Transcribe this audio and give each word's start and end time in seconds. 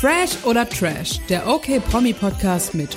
Fresh 0.00 0.44
oder 0.44 0.68
Trash, 0.68 1.20
der 1.30 1.48
OK 1.48 1.80
Promi 1.90 2.12
Podcast 2.12 2.74
mit 2.74 2.92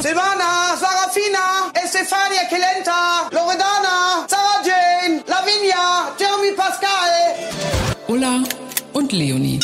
Silvana, 0.00 0.76
Sarafina, 0.76 1.72
Estefania 1.82 2.44
Kelenta, 2.46 3.30
Loredana, 3.30 4.26
Sarah 4.28 4.60
Jane, 4.62 5.22
Lavinia, 5.26 6.12
Jeremy 6.18 6.54
Pascal. 6.54 7.08
Ulla 8.06 8.42
und 8.92 9.12
Leonie. 9.12 9.60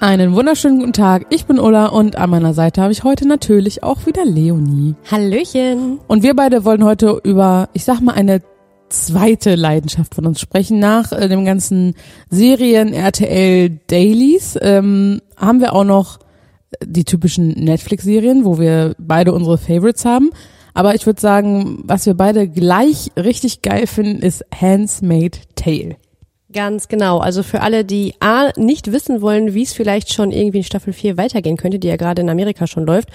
Einen 0.00 0.34
wunderschönen 0.34 0.78
guten 0.78 0.94
Tag. 0.94 1.26
Ich 1.28 1.44
bin 1.44 1.58
Ulla 1.58 1.86
und 1.88 2.16
an 2.16 2.30
meiner 2.30 2.54
Seite 2.54 2.80
habe 2.80 2.92
ich 2.92 3.04
heute 3.04 3.28
natürlich 3.28 3.82
auch 3.82 4.06
wieder 4.06 4.24
Leonie. 4.24 4.94
Hallöchen. 5.10 6.00
Und 6.08 6.22
wir 6.22 6.34
beide 6.34 6.64
wollen 6.64 6.84
heute 6.84 7.20
über, 7.22 7.68
ich 7.74 7.84
sag 7.84 8.00
mal, 8.00 8.14
eine 8.14 8.40
zweite 9.02 9.54
Leidenschaft 9.54 10.14
von 10.14 10.26
uns 10.26 10.40
sprechen. 10.40 10.78
Nach 10.78 11.12
äh, 11.12 11.28
dem 11.28 11.44
ganzen 11.44 11.94
Serien 12.30 12.92
RTL 12.92 13.78
Dailies 13.86 14.58
ähm, 14.60 15.20
haben 15.36 15.60
wir 15.60 15.74
auch 15.74 15.84
noch 15.84 16.18
die 16.82 17.04
typischen 17.04 17.50
Netflix-Serien, 17.50 18.44
wo 18.44 18.58
wir 18.58 18.94
beide 18.98 19.32
unsere 19.32 19.58
Favorites 19.58 20.04
haben. 20.04 20.30
Aber 20.74 20.94
ich 20.94 21.06
würde 21.06 21.20
sagen, 21.20 21.78
was 21.84 22.04
wir 22.06 22.14
beide 22.14 22.48
gleich 22.48 23.12
richtig 23.16 23.62
geil 23.62 23.86
finden, 23.86 24.20
ist 24.20 24.44
Handsmade 24.52 25.38
Tale. 25.54 25.96
Ganz 26.52 26.88
genau. 26.88 27.18
Also 27.18 27.42
für 27.42 27.62
alle, 27.62 27.84
die 27.84 28.14
A, 28.20 28.50
nicht 28.56 28.92
wissen 28.92 29.20
wollen, 29.20 29.54
wie 29.54 29.62
es 29.62 29.72
vielleicht 29.72 30.12
schon 30.12 30.30
irgendwie 30.30 30.58
in 30.58 30.64
Staffel 30.64 30.92
4 30.92 31.16
weitergehen 31.16 31.56
könnte, 31.56 31.78
die 31.78 31.88
ja 31.88 31.96
gerade 31.96 32.22
in 32.22 32.30
Amerika 32.30 32.66
schon 32.66 32.86
läuft. 32.86 33.08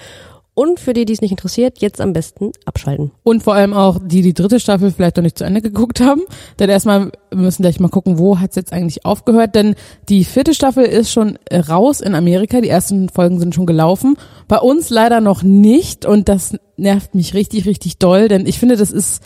Und 0.60 0.78
für 0.78 0.92
die, 0.92 1.06
die 1.06 1.14
es 1.14 1.22
nicht 1.22 1.30
interessiert, 1.30 1.78
jetzt 1.78 2.02
am 2.02 2.12
besten 2.12 2.52
abschalten. 2.66 3.12
Und 3.22 3.42
vor 3.42 3.54
allem 3.54 3.72
auch 3.72 3.98
die, 4.04 4.20
die 4.20 4.34
dritte 4.34 4.60
Staffel 4.60 4.90
vielleicht 4.90 5.16
noch 5.16 5.22
nicht 5.22 5.38
zu 5.38 5.44
Ende 5.44 5.62
geguckt 5.62 6.02
haben. 6.02 6.20
Denn 6.58 6.68
erstmal 6.68 7.12
wir 7.30 7.38
müssen 7.38 7.62
gleich 7.62 7.80
mal 7.80 7.88
gucken, 7.88 8.18
wo 8.18 8.40
hat 8.40 8.50
es 8.50 8.56
jetzt 8.56 8.70
eigentlich 8.70 9.06
aufgehört. 9.06 9.54
Denn 9.54 9.74
die 10.10 10.22
vierte 10.22 10.52
Staffel 10.52 10.84
ist 10.84 11.12
schon 11.12 11.38
raus 11.50 12.02
in 12.02 12.14
Amerika. 12.14 12.60
Die 12.60 12.68
ersten 12.68 13.08
Folgen 13.08 13.40
sind 13.40 13.54
schon 13.54 13.64
gelaufen. 13.64 14.18
Bei 14.48 14.58
uns 14.58 14.90
leider 14.90 15.22
noch 15.22 15.42
nicht. 15.42 16.04
Und 16.04 16.28
das 16.28 16.54
nervt 16.76 17.14
mich 17.14 17.32
richtig, 17.32 17.64
richtig 17.64 17.96
doll. 17.96 18.28
Denn 18.28 18.44
ich 18.44 18.58
finde, 18.58 18.76
das 18.76 18.90
ist, 18.90 19.22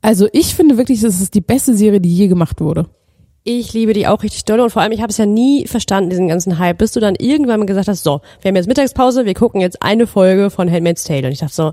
also 0.00 0.26
ich 0.32 0.56
finde 0.56 0.78
wirklich, 0.78 1.00
das 1.02 1.20
ist 1.20 1.34
die 1.34 1.42
beste 1.42 1.76
Serie, 1.76 2.00
die 2.00 2.12
je 2.12 2.26
gemacht 2.26 2.60
wurde. 2.60 2.88
Ich 3.44 3.72
liebe 3.72 3.92
die 3.92 4.06
auch 4.06 4.22
richtig 4.22 4.44
doll 4.44 4.60
und 4.60 4.70
vor 4.70 4.82
allem, 4.82 4.92
ich 4.92 5.00
habe 5.00 5.10
es 5.10 5.18
ja 5.18 5.26
nie 5.26 5.66
verstanden, 5.66 6.10
diesen 6.10 6.28
ganzen 6.28 6.60
Hype, 6.60 6.78
bis 6.78 6.92
du 6.92 7.00
dann 7.00 7.16
irgendwann 7.16 7.58
mal 7.58 7.66
gesagt 7.66 7.88
hast, 7.88 8.04
so, 8.04 8.20
wir 8.40 8.48
haben 8.48 8.56
jetzt 8.56 8.68
Mittagspause, 8.68 9.24
wir 9.24 9.34
gucken 9.34 9.60
jetzt 9.60 9.82
eine 9.82 10.06
Folge 10.06 10.48
von 10.48 10.70
Handmaid's 10.70 11.02
Tale. 11.02 11.26
Und 11.26 11.32
ich 11.32 11.40
dachte 11.40 11.54
so, 11.54 11.72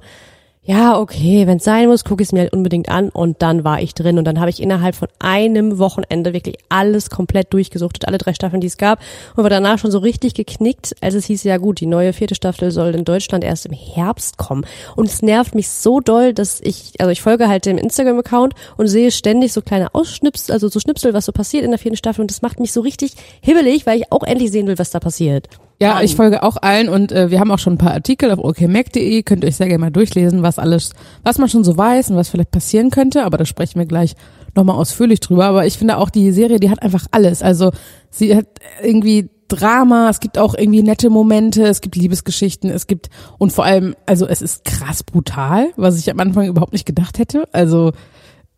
ja, 0.61 0.99
okay, 0.99 1.47
wenn 1.47 1.57
es 1.57 1.63
sein 1.63 1.87
muss, 1.87 2.03
gucke 2.03 2.21
ich 2.21 2.27
es 2.27 2.31
mir 2.31 2.41
halt 2.41 2.53
unbedingt 2.53 2.89
an 2.89 3.09
und 3.09 3.41
dann 3.41 3.63
war 3.63 3.81
ich 3.81 3.95
drin. 3.95 4.19
Und 4.19 4.25
dann 4.25 4.39
habe 4.39 4.49
ich 4.49 4.61
innerhalb 4.61 4.93
von 4.93 5.07
einem 5.17 5.79
Wochenende 5.79 6.33
wirklich 6.33 6.57
alles 6.67 7.09
komplett 7.09 7.53
durchgesuchtet, 7.53 8.07
alle 8.07 8.17
drei 8.17 8.33
Staffeln, 8.33 8.59
die 8.61 8.67
es 8.67 8.77
gab 8.77 8.99
und 9.35 9.43
war 9.43 9.49
danach 9.49 9.79
schon 9.79 9.89
so 9.89 9.99
richtig 9.99 10.33
geknickt, 10.33 10.95
als 11.01 11.15
es 11.15 11.25
hieß, 11.25 11.43
ja 11.45 11.57
gut, 11.57 11.79
die 11.79 11.85
neue 11.85 12.13
vierte 12.13 12.35
Staffel 12.35 12.71
soll 12.71 12.93
in 12.93 13.05
Deutschland 13.05 13.43
erst 13.43 13.65
im 13.65 13.71
Herbst 13.71 14.37
kommen. 14.37 14.65
Und 14.95 15.07
es 15.07 15.21
nervt 15.21 15.55
mich 15.55 15.69
so 15.69 16.01
doll, 16.01 16.33
dass 16.33 16.59
ich, 16.61 16.93
also 16.99 17.09
ich 17.09 17.21
folge 17.21 17.47
halt 17.47 17.65
dem 17.65 17.77
Instagram-Account 17.77 18.53
und 18.75 18.87
sehe 18.87 19.11
ständig 19.11 19.53
so 19.53 19.61
kleine 19.61 19.95
Ausschnipsel, 19.95 20.53
also 20.53 20.67
so 20.67 20.79
Schnipsel, 20.79 21.13
was 21.13 21.25
so 21.25 21.31
passiert 21.31 21.63
in 21.63 21.71
der 21.71 21.79
vierten 21.79 21.97
Staffel. 21.97 22.21
Und 22.21 22.31
das 22.31 22.41
macht 22.41 22.59
mich 22.59 22.73
so 22.73 22.81
richtig 22.81 23.13
hibbelig, 23.41 23.85
weil 23.85 23.97
ich 23.97 24.11
auch 24.11 24.23
endlich 24.23 24.51
sehen 24.51 24.67
will, 24.67 24.77
was 24.77 24.91
da 24.91 24.99
passiert. 24.99 25.47
Ja, 25.81 25.95
an. 25.95 26.03
ich 26.03 26.15
folge 26.15 26.43
auch 26.43 26.57
allen 26.57 26.89
und 26.89 27.11
äh, 27.11 27.31
wir 27.31 27.39
haben 27.39 27.51
auch 27.51 27.59
schon 27.59 27.73
ein 27.73 27.77
paar 27.77 27.93
Artikel 27.93 28.31
auf 28.31 28.39
okmac.de, 28.39 29.23
könnt 29.23 29.43
ihr 29.43 29.47
euch 29.47 29.55
sehr 29.55 29.67
gerne 29.67 29.79
mal 29.79 29.91
durchlesen, 29.91 30.43
was 30.43 30.59
alles, 30.59 30.91
was 31.23 31.37
man 31.37 31.47
schon 31.47 31.63
so 31.63 31.77
weiß 31.77 32.09
und 32.09 32.17
was 32.17 32.29
vielleicht 32.29 32.51
passieren 32.51 32.89
könnte, 32.89 33.23
aber 33.23 33.37
da 33.37 33.45
sprechen 33.45 33.79
wir 33.79 33.85
gleich 33.85 34.15
nochmal 34.55 34.75
ausführlich 34.75 35.21
drüber. 35.21 35.45
Aber 35.45 35.65
ich 35.65 35.77
finde 35.77 35.97
auch 35.97 36.09
die 36.09 36.31
Serie, 36.31 36.59
die 36.59 36.69
hat 36.69 36.81
einfach 36.81 37.05
alles. 37.11 37.41
Also 37.41 37.71
sie 38.09 38.35
hat 38.35 38.47
irgendwie 38.83 39.29
Drama, 39.47 40.09
es 40.09 40.19
gibt 40.19 40.37
auch 40.37 40.53
irgendwie 40.53 40.83
nette 40.83 41.09
Momente, 41.09 41.63
es 41.63 41.81
gibt 41.81 41.95
Liebesgeschichten, 41.95 42.69
es 42.69 42.85
gibt 42.85 43.09
und 43.37 43.51
vor 43.51 43.65
allem, 43.65 43.95
also 44.05 44.27
es 44.27 44.41
ist 44.41 44.63
krass 44.65 45.03
brutal, 45.03 45.69
was 45.75 45.97
ich 45.97 46.11
am 46.11 46.19
Anfang 46.19 46.47
überhaupt 46.47 46.73
nicht 46.73 46.85
gedacht 46.85 47.19
hätte. 47.19 47.47
Also 47.51 47.93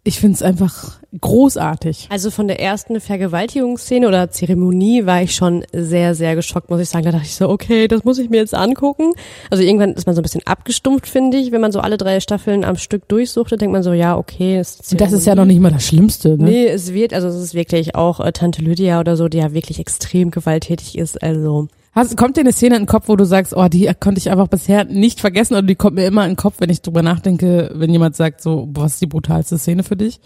ich 0.03 0.19
finde 0.19 0.35
es 0.35 0.41
einfach 0.41 0.99
großartig. 1.19 2.07
Also 2.09 2.31
von 2.31 2.47
der 2.47 2.59
ersten 2.59 2.99
Vergewaltigungsszene 2.99 4.07
oder 4.07 4.31
Zeremonie 4.31 5.05
war 5.05 5.21
ich 5.21 5.35
schon 5.35 5.63
sehr, 5.73 6.15
sehr 6.15 6.35
geschockt, 6.35 6.71
muss 6.71 6.81
ich 6.81 6.89
sagen. 6.89 7.05
Da 7.05 7.11
dachte 7.11 7.25
ich 7.25 7.35
so, 7.35 7.49
okay, 7.49 7.87
das 7.87 8.03
muss 8.03 8.17
ich 8.17 8.29
mir 8.29 8.37
jetzt 8.37 8.55
angucken. 8.55 9.13
Also 9.51 9.63
irgendwann 9.63 9.93
ist 9.93 10.07
man 10.07 10.15
so 10.15 10.21
ein 10.21 10.23
bisschen 10.23 10.45
abgestumpft, 10.47 11.07
finde 11.07 11.37
ich. 11.37 11.51
Wenn 11.51 11.61
man 11.61 11.71
so 11.71 11.81
alle 11.81 11.97
drei 11.97 12.19
Staffeln 12.19 12.63
am 12.63 12.77
Stück 12.77 13.07
durchsuchte, 13.09 13.57
denkt 13.57 13.73
man 13.73 13.83
so, 13.83 13.93
ja, 13.93 14.17
okay. 14.17 14.59
Ist 14.59 14.91
Und 14.91 15.01
das 15.01 15.11
ist 15.11 15.27
ja 15.27 15.35
noch 15.35 15.45
nicht 15.45 15.59
mal 15.59 15.71
das 15.71 15.85
Schlimmste, 15.85 16.29
ne? 16.37 16.45
Nee, 16.45 16.67
es 16.67 16.93
wird, 16.93 17.13
also 17.13 17.27
es 17.27 17.35
ist 17.35 17.53
wirklich 17.53 17.93
auch 17.93 18.19
äh, 18.19 18.31
Tante 18.31 18.63
Lydia 18.63 18.99
oder 18.99 19.15
so, 19.15 19.27
die 19.27 19.37
ja 19.37 19.53
wirklich 19.53 19.79
extrem 19.79 20.31
gewalttätig 20.31 20.97
ist. 20.97 21.21
Also 21.21 21.67
Hast, 21.93 22.15
kommt 22.15 22.37
dir 22.37 22.41
eine 22.41 22.53
Szene 22.53 22.75
in 22.75 22.83
den 22.83 22.87
Kopf, 22.87 23.09
wo 23.09 23.17
du 23.17 23.25
sagst, 23.25 23.53
oh, 23.55 23.67
die 23.67 23.91
konnte 23.99 24.19
ich 24.19 24.31
einfach 24.31 24.47
bisher 24.47 24.85
nicht 24.85 25.19
vergessen 25.19 25.55
oder 25.55 25.63
die 25.63 25.75
kommt 25.75 25.95
mir 25.95 26.05
immer 26.05 26.23
in 26.23 26.31
den 26.31 26.37
Kopf, 26.37 26.55
wenn 26.59 26.69
ich 26.69 26.81
drüber 26.81 27.01
nachdenke, 27.01 27.71
wenn 27.73 27.91
jemand 27.91 28.15
sagt, 28.15 28.41
so, 28.41 28.69
was 28.71 28.93
ist 28.93 29.01
die 29.01 29.07
brutalste 29.07 29.57
Szene 29.57 29.83
für 29.83 29.97
dich? 29.97 30.21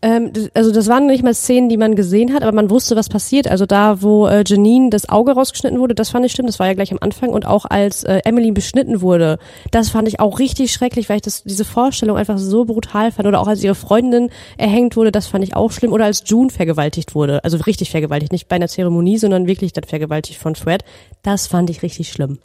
Ähm, 0.00 0.32
also 0.54 0.72
das 0.72 0.86
waren 0.86 1.06
nicht 1.06 1.24
mal 1.24 1.34
Szenen, 1.34 1.68
die 1.68 1.76
man 1.76 1.96
gesehen 1.96 2.32
hat, 2.32 2.42
aber 2.42 2.52
man 2.52 2.70
wusste, 2.70 2.94
was 2.94 3.08
passiert. 3.08 3.48
Also 3.48 3.66
da, 3.66 4.00
wo 4.00 4.28
äh, 4.28 4.44
Janine 4.46 4.90
das 4.90 5.08
Auge 5.08 5.32
rausgeschnitten 5.32 5.80
wurde, 5.80 5.94
das 5.94 6.10
fand 6.10 6.24
ich 6.24 6.32
stimmt, 6.32 6.48
das 6.48 6.60
war 6.60 6.68
ja 6.68 6.74
gleich 6.74 6.92
am 6.92 6.98
Anfang. 7.00 7.30
Und 7.30 7.46
auch 7.46 7.64
als 7.64 8.04
äh, 8.04 8.20
Emily 8.24 8.52
beschnitten 8.52 9.00
wurde, 9.00 9.38
das 9.72 9.88
fand 9.88 10.06
ich 10.06 10.20
auch 10.20 10.38
richtig 10.38 10.72
schrecklich, 10.72 11.08
weil 11.08 11.16
ich 11.16 11.22
das, 11.22 11.42
diese 11.42 11.64
Vorstellung 11.64 12.16
einfach 12.16 12.38
so 12.38 12.64
brutal 12.64 13.10
fand. 13.10 13.26
Oder 13.26 13.40
auch 13.40 13.48
als 13.48 13.64
ihre 13.64 13.74
Freundin 13.74 14.30
erhängt 14.56 14.96
wurde, 14.96 15.10
das 15.10 15.26
fand 15.26 15.42
ich 15.42 15.56
auch 15.56 15.72
schlimm. 15.72 15.92
Oder 15.92 16.04
als 16.04 16.22
June 16.26 16.50
vergewaltigt 16.50 17.16
wurde, 17.16 17.42
also 17.42 17.56
richtig 17.56 17.90
vergewaltigt, 17.90 18.30
nicht 18.30 18.46
bei 18.46 18.56
einer 18.56 18.68
Zeremonie, 18.68 19.18
sondern 19.18 19.48
wirklich 19.48 19.72
dann 19.72 19.84
vergewaltigt 19.84 20.38
von 20.38 20.54
Fred. 20.54 20.84
Das 21.22 21.48
fand 21.48 21.70
ich 21.70 21.82
richtig 21.82 22.12
schlimm. 22.12 22.38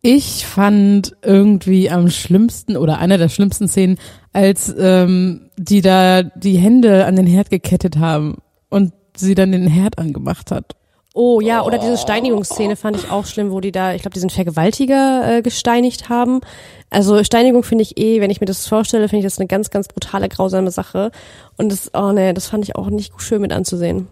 Ich 0.00 0.46
fand 0.46 1.16
irgendwie 1.22 1.90
am 1.90 2.08
schlimmsten 2.08 2.76
oder 2.76 2.98
einer 2.98 3.18
der 3.18 3.28
schlimmsten 3.28 3.66
Szenen, 3.66 3.98
als 4.32 4.74
ähm, 4.78 5.50
die 5.56 5.80
da 5.80 6.22
die 6.22 6.56
Hände 6.56 7.04
an 7.06 7.16
den 7.16 7.26
Herd 7.26 7.50
gekettet 7.50 7.98
haben 7.98 8.38
und 8.68 8.92
sie 9.16 9.34
dann 9.34 9.50
den 9.50 9.66
Herd 9.66 9.98
angemacht 9.98 10.52
hat. 10.52 10.76
Oh 11.14 11.40
ja, 11.40 11.64
oder 11.64 11.78
diese 11.78 11.98
Steinigungsszene 11.98 12.76
fand 12.76 12.96
ich 12.96 13.10
auch 13.10 13.26
schlimm, 13.26 13.50
wo 13.50 13.58
die 13.58 13.72
da, 13.72 13.92
ich 13.92 14.02
glaube, 14.02 14.14
diesen 14.14 14.30
Vergewaltiger 14.30 15.38
äh, 15.38 15.42
gesteinigt 15.42 16.08
haben. 16.08 16.42
Also 16.90 17.24
Steinigung 17.24 17.64
finde 17.64 17.82
ich 17.82 17.98
eh, 17.98 18.20
wenn 18.20 18.30
ich 18.30 18.40
mir 18.40 18.46
das 18.46 18.68
vorstelle, 18.68 19.08
finde 19.08 19.26
ich 19.26 19.32
das 19.32 19.40
eine 19.40 19.48
ganz, 19.48 19.70
ganz 19.70 19.88
brutale, 19.88 20.28
grausame 20.28 20.70
Sache. 20.70 21.10
Und 21.56 21.72
das, 21.72 21.90
oh 21.92 22.12
nee, 22.12 22.32
das 22.32 22.46
fand 22.46 22.62
ich 22.62 22.76
auch 22.76 22.88
nicht 22.88 23.20
schön 23.20 23.40
mit 23.40 23.52
anzusehen. 23.52 24.06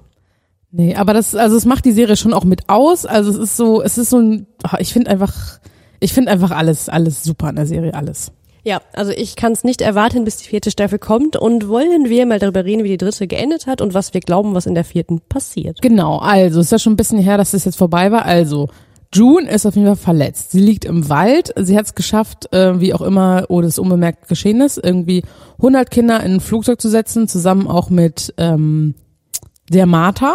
Nee, 0.73 0.97
aber 0.97 1.15
das, 1.15 1.37
also 1.37 1.57
es 1.57 1.65
macht 1.65 1.85
die 1.85 1.93
Serie 1.93 2.17
schon 2.17 2.35
auch 2.35 2.43
mit 2.43 2.69
aus. 2.69 3.07
Also 3.07 3.31
es 3.31 3.37
ist 3.39 3.57
so, 3.57 3.83
es 3.83 3.99
ist 3.99 4.11
so 4.11 4.19
ein, 4.19 4.49
ich 4.81 4.93
finde 4.93 5.11
einfach, 5.13 5.61
ich 6.01 6.13
finde 6.13 6.31
einfach 6.31 6.51
alles, 6.51 6.89
alles 6.89 7.23
super 7.23 7.49
an 7.49 7.57
der 7.57 7.67
Serie, 7.67 7.95
alles. 7.95 8.33
Ja, 8.65 8.81
also 8.95 9.13
ich 9.13 9.37
kann 9.37 9.53
es 9.53 9.63
nicht 9.63 9.81
erwarten, 9.81 10.25
bis 10.25 10.39
die 10.39 10.49
vierte 10.49 10.73
Staffel 10.73 10.99
kommt 10.99 11.37
und 11.37 11.69
wollen 11.69 12.09
wir 12.09 12.27
mal 12.27 12.41
darüber 12.41 12.65
reden, 12.65 12.83
wie 12.83 12.89
die 12.89 12.97
dritte 12.97 13.29
geendet 13.29 13.69
hat 13.69 13.81
und 13.81 13.95
was 13.95 14.13
wir 14.13 14.21
glauben, 14.21 14.55
was 14.55 14.67
in 14.67 14.75
der 14.75 14.83
vierten 14.83 15.21
passiert. 15.21 15.81
Genau, 15.83 16.19
also 16.19 16.59
ist 16.59 16.73
ja 16.73 16.81
schon 16.81 16.95
ein 16.95 16.97
bisschen 16.97 17.21
her, 17.21 17.39
dass 17.39 17.53
das 17.53 17.65
jetzt 17.65 17.77
vorbei 17.77 18.11
war. 18.11 18.25
Also 18.25 18.69
June 19.13 19.49
ist 19.49 19.67
auf 19.67 19.77
jeden 19.77 19.87
Fall 19.87 19.97
verletzt. 19.97 20.51
Sie 20.51 20.59
liegt 20.59 20.85
im 20.85 21.09
Wald. 21.09 21.53
Sie 21.57 21.79
hat 21.79 21.87
es 21.87 21.95
geschafft, 21.95 22.53
äh, 22.53 22.81
wie 22.81 22.93
auch 22.93 23.03
immer, 23.03 23.45
oder 23.49 23.69
es 23.69 23.79
unbemerkt 23.79 24.27
geschehen 24.27 24.61
ist, 24.61 24.79
irgendwie 24.83 25.23
100 25.59 25.89
Kinder 25.89 26.21
in 26.25 26.35
ein 26.35 26.41
Flugzeug 26.41 26.81
zu 26.81 26.89
setzen, 26.89 27.29
zusammen 27.29 27.69
auch 27.69 27.89
mit 27.89 28.35
ähm, 28.37 28.95
der 29.71 29.87
Martha. 29.87 30.35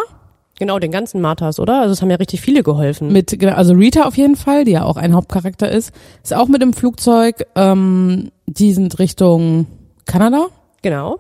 Genau, 0.62 0.78
den 0.78 0.92
ganzen 0.92 1.22
Marthas, 1.22 1.60
oder? 1.60 1.82
Also 1.82 1.94
es 1.94 2.04
haben 2.04 2.12
ja 2.12 2.18
richtig 2.18 2.40
viele 2.40 2.62
geholfen. 2.62 3.12
Mit, 3.12 3.40
genau, 3.40 3.56
also 3.56 3.74
Rita 3.74 4.04
auf 4.04 4.16
jeden 4.16 4.36
Fall, 4.36 4.64
die 4.64 4.74
ja 4.74 4.84
auch 4.84 4.96
ein 4.96 5.16
Hauptcharakter 5.16 5.68
ist, 5.68 5.92
ist 6.22 6.36
auch 6.36 6.48
mit 6.48 6.62
im 6.62 6.74
Flugzeug. 6.74 7.48
Ähm, 7.56 8.30
die 8.46 8.72
sind 8.74 9.00
Richtung 9.00 9.66
Kanada. 10.06 10.50
Genau. 10.84 11.18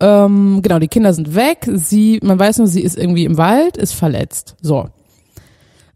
Ähm, 0.00 0.62
genau, 0.62 0.80
die 0.80 0.88
Kinder 0.88 1.12
sind 1.12 1.36
weg. 1.36 1.58
Sie, 1.72 2.18
man 2.24 2.40
weiß 2.40 2.58
nur, 2.58 2.66
sie 2.66 2.80
ist 2.80 2.98
irgendwie 2.98 3.24
im 3.24 3.36
Wald, 3.36 3.76
ist 3.76 3.92
verletzt. 3.92 4.56
So. 4.60 4.88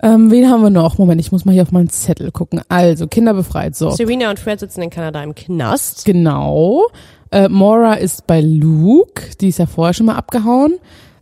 Ähm, 0.00 0.30
wen 0.30 0.48
haben 0.48 0.62
wir 0.62 0.70
noch? 0.70 0.96
Moment, 0.96 1.20
ich 1.20 1.32
muss 1.32 1.44
mal 1.44 1.54
hier 1.54 1.62
auf 1.62 1.72
meinen 1.72 1.90
Zettel 1.90 2.30
gucken. 2.30 2.60
Also, 2.68 3.08
Kinder 3.08 3.34
befreit. 3.34 3.74
So. 3.74 3.90
Serena 3.90 4.30
und 4.30 4.38
Fred 4.38 4.60
sitzen 4.60 4.80
in 4.82 4.90
Kanada 4.90 5.24
im 5.24 5.34
Knast. 5.34 6.04
Genau. 6.04 6.84
Äh, 7.32 7.48
Maura 7.48 7.94
ist 7.94 8.28
bei 8.28 8.40
Luke. 8.40 9.22
Die 9.40 9.48
ist 9.48 9.58
ja 9.58 9.66
vorher 9.66 9.92
schon 9.92 10.06
mal 10.06 10.14
abgehauen. 10.14 10.76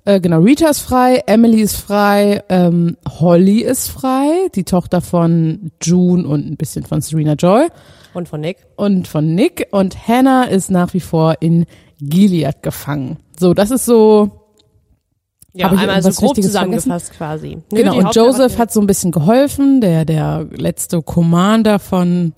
Äh, 0.07 0.21
genau, 0.21 0.41
Rita 0.41 0.69
ist 0.69 0.81
frei, 0.81 1.23
Emily 1.27 1.63
ist 1.63 1.77
frei, 1.77 2.43
ähm, 2.51 2.99
Holly 3.09 3.61
ist 3.61 3.89
frei, 3.89 4.49
die 4.55 4.65
Tochter 4.65 5.01
von 5.01 5.71
June 5.83 6.29
und 6.29 6.47
ein 6.47 6.57
bisschen 6.57 6.85
von 6.85 7.01
Serena 7.01 7.33
Joy. 7.33 7.69
Und 8.13 8.29
von 8.29 8.41
Nick. 8.43 8.59
Und 8.77 9.09
von 9.09 9.35
Nick. 9.35 9.69
Und 9.71 10.07
Hannah 10.07 10.45
ist 10.45 10.71
nach 10.71 10.93
wie 10.93 11.01
vor 11.01 11.37
in 11.41 11.65
Gilead 12.01 12.63
gefangen. 12.63 13.17
So, 13.39 13.55
das 13.55 13.71
ist 13.71 13.87
so. 13.87 14.31
Ja, 15.55 15.69
einmal 15.71 16.03
so 16.03 16.11
grob 16.11 16.37
zusammengefasst 16.37 17.13
quasi. 17.13 17.59
Nö, 17.71 17.79
genau, 17.79 17.97
und 17.97 18.15
Joseph 18.15 18.59
hat 18.59 18.73
so 18.73 18.81
ein 18.81 18.89
bisschen 18.89 19.13
geholfen, 19.13 19.81
der 19.81 20.05
der 20.05 20.47
letzte 20.51 21.01
Commander 21.01 21.79
von 21.79 22.35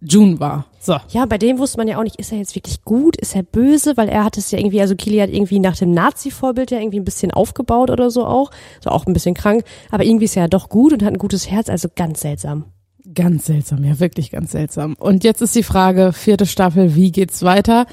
June 0.00 0.38
war. 0.38 0.66
So. 0.80 0.96
Ja, 1.08 1.26
bei 1.26 1.38
dem 1.38 1.58
wusste 1.58 1.78
man 1.78 1.88
ja 1.88 1.98
auch 1.98 2.04
nicht, 2.04 2.16
ist 2.16 2.30
er 2.32 2.38
jetzt 2.38 2.54
wirklich 2.54 2.84
gut, 2.84 3.16
ist 3.16 3.34
er 3.34 3.42
böse, 3.42 3.96
weil 3.96 4.08
er 4.08 4.24
hat 4.24 4.38
es 4.38 4.50
ja 4.50 4.58
irgendwie, 4.58 4.80
also 4.80 4.94
Kili 4.94 5.18
hat 5.18 5.30
irgendwie 5.30 5.58
nach 5.58 5.76
dem 5.76 5.90
Nazi-Vorbild 5.90 6.70
ja 6.70 6.78
irgendwie 6.78 7.00
ein 7.00 7.04
bisschen 7.04 7.32
aufgebaut 7.32 7.90
oder 7.90 8.10
so 8.10 8.24
auch, 8.24 8.50
so 8.80 8.90
auch 8.90 9.06
ein 9.06 9.12
bisschen 9.12 9.34
krank, 9.34 9.64
aber 9.90 10.04
irgendwie 10.04 10.26
ist 10.26 10.36
er 10.36 10.44
ja 10.44 10.48
doch 10.48 10.68
gut 10.68 10.92
und 10.92 11.02
hat 11.02 11.12
ein 11.12 11.18
gutes 11.18 11.50
Herz, 11.50 11.68
also 11.68 11.88
ganz 11.94 12.20
seltsam. 12.20 12.66
Ganz 13.14 13.46
seltsam, 13.46 13.82
ja, 13.84 13.98
wirklich 13.98 14.30
ganz 14.30 14.52
seltsam. 14.52 14.94
Und 14.98 15.24
jetzt 15.24 15.40
ist 15.40 15.54
die 15.54 15.62
Frage, 15.62 16.12
vierte 16.12 16.46
Staffel, 16.46 16.94
wie 16.94 17.10
geht's 17.10 17.42
weiter? 17.42 17.86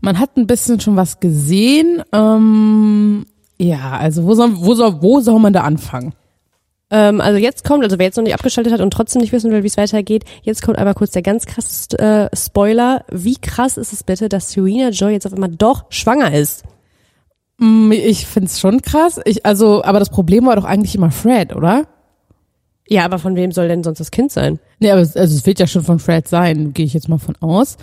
Man 0.00 0.18
hat 0.18 0.36
ein 0.36 0.46
bisschen 0.46 0.80
schon 0.80 0.96
was 0.96 1.20
gesehen. 1.20 2.02
Ähm, 2.12 3.26
ja, 3.58 3.96
also 3.96 4.24
wo 4.24 4.34
soll, 4.34 4.56
wo 4.56 4.74
soll, 4.74 5.00
wo 5.00 5.20
soll 5.20 5.38
man 5.38 5.52
da 5.52 5.62
anfangen? 5.62 6.14
Ähm, 6.90 7.20
also 7.20 7.38
jetzt 7.38 7.64
kommt, 7.64 7.82
also 7.82 7.98
wer 7.98 8.06
jetzt 8.06 8.16
noch 8.16 8.22
nicht 8.24 8.34
abgeschaltet 8.34 8.72
hat 8.72 8.80
und 8.80 8.92
trotzdem 8.92 9.20
nicht 9.20 9.32
wissen 9.32 9.50
will, 9.50 9.62
wie 9.62 9.68
es 9.68 9.76
weitergeht, 9.76 10.24
jetzt 10.42 10.62
kommt 10.62 10.78
einmal 10.78 10.94
kurz 10.94 11.10
der 11.10 11.22
ganz 11.22 11.44
krasse 11.46 11.98
äh, 11.98 12.36
Spoiler. 12.36 13.04
Wie 13.10 13.36
krass 13.36 13.76
ist 13.76 13.92
es 13.92 14.04
bitte, 14.04 14.28
dass 14.28 14.52
Serena 14.52 14.90
Joy 14.90 15.12
jetzt 15.12 15.26
auf 15.26 15.32
einmal 15.32 15.50
doch 15.50 15.86
schwanger 15.90 16.32
ist? 16.32 16.62
Mm, 17.58 17.90
Ich 17.92 18.26
find's 18.26 18.60
schon 18.60 18.82
krass. 18.82 19.20
Ich, 19.24 19.44
also, 19.44 19.82
aber 19.82 19.98
das 19.98 20.10
Problem 20.10 20.46
war 20.46 20.56
doch 20.56 20.64
eigentlich 20.64 20.94
immer 20.94 21.10
Fred, 21.10 21.54
oder? 21.56 21.86
Ja, 22.88 23.04
aber 23.04 23.18
von 23.18 23.34
wem 23.34 23.50
soll 23.50 23.66
denn 23.66 23.82
sonst 23.82 23.98
das 23.98 24.12
Kind 24.12 24.30
sein? 24.30 24.60
Nee, 24.78 24.92
aber 24.92 25.00
es, 25.00 25.16
also 25.16 25.34
es 25.34 25.44
wird 25.44 25.58
ja 25.58 25.66
schon 25.66 25.82
von 25.82 25.98
Fred 25.98 26.28
sein, 26.28 26.72
gehe 26.72 26.86
ich 26.86 26.94
jetzt 26.94 27.08
mal 27.08 27.18
von 27.18 27.34
aus. 27.40 27.78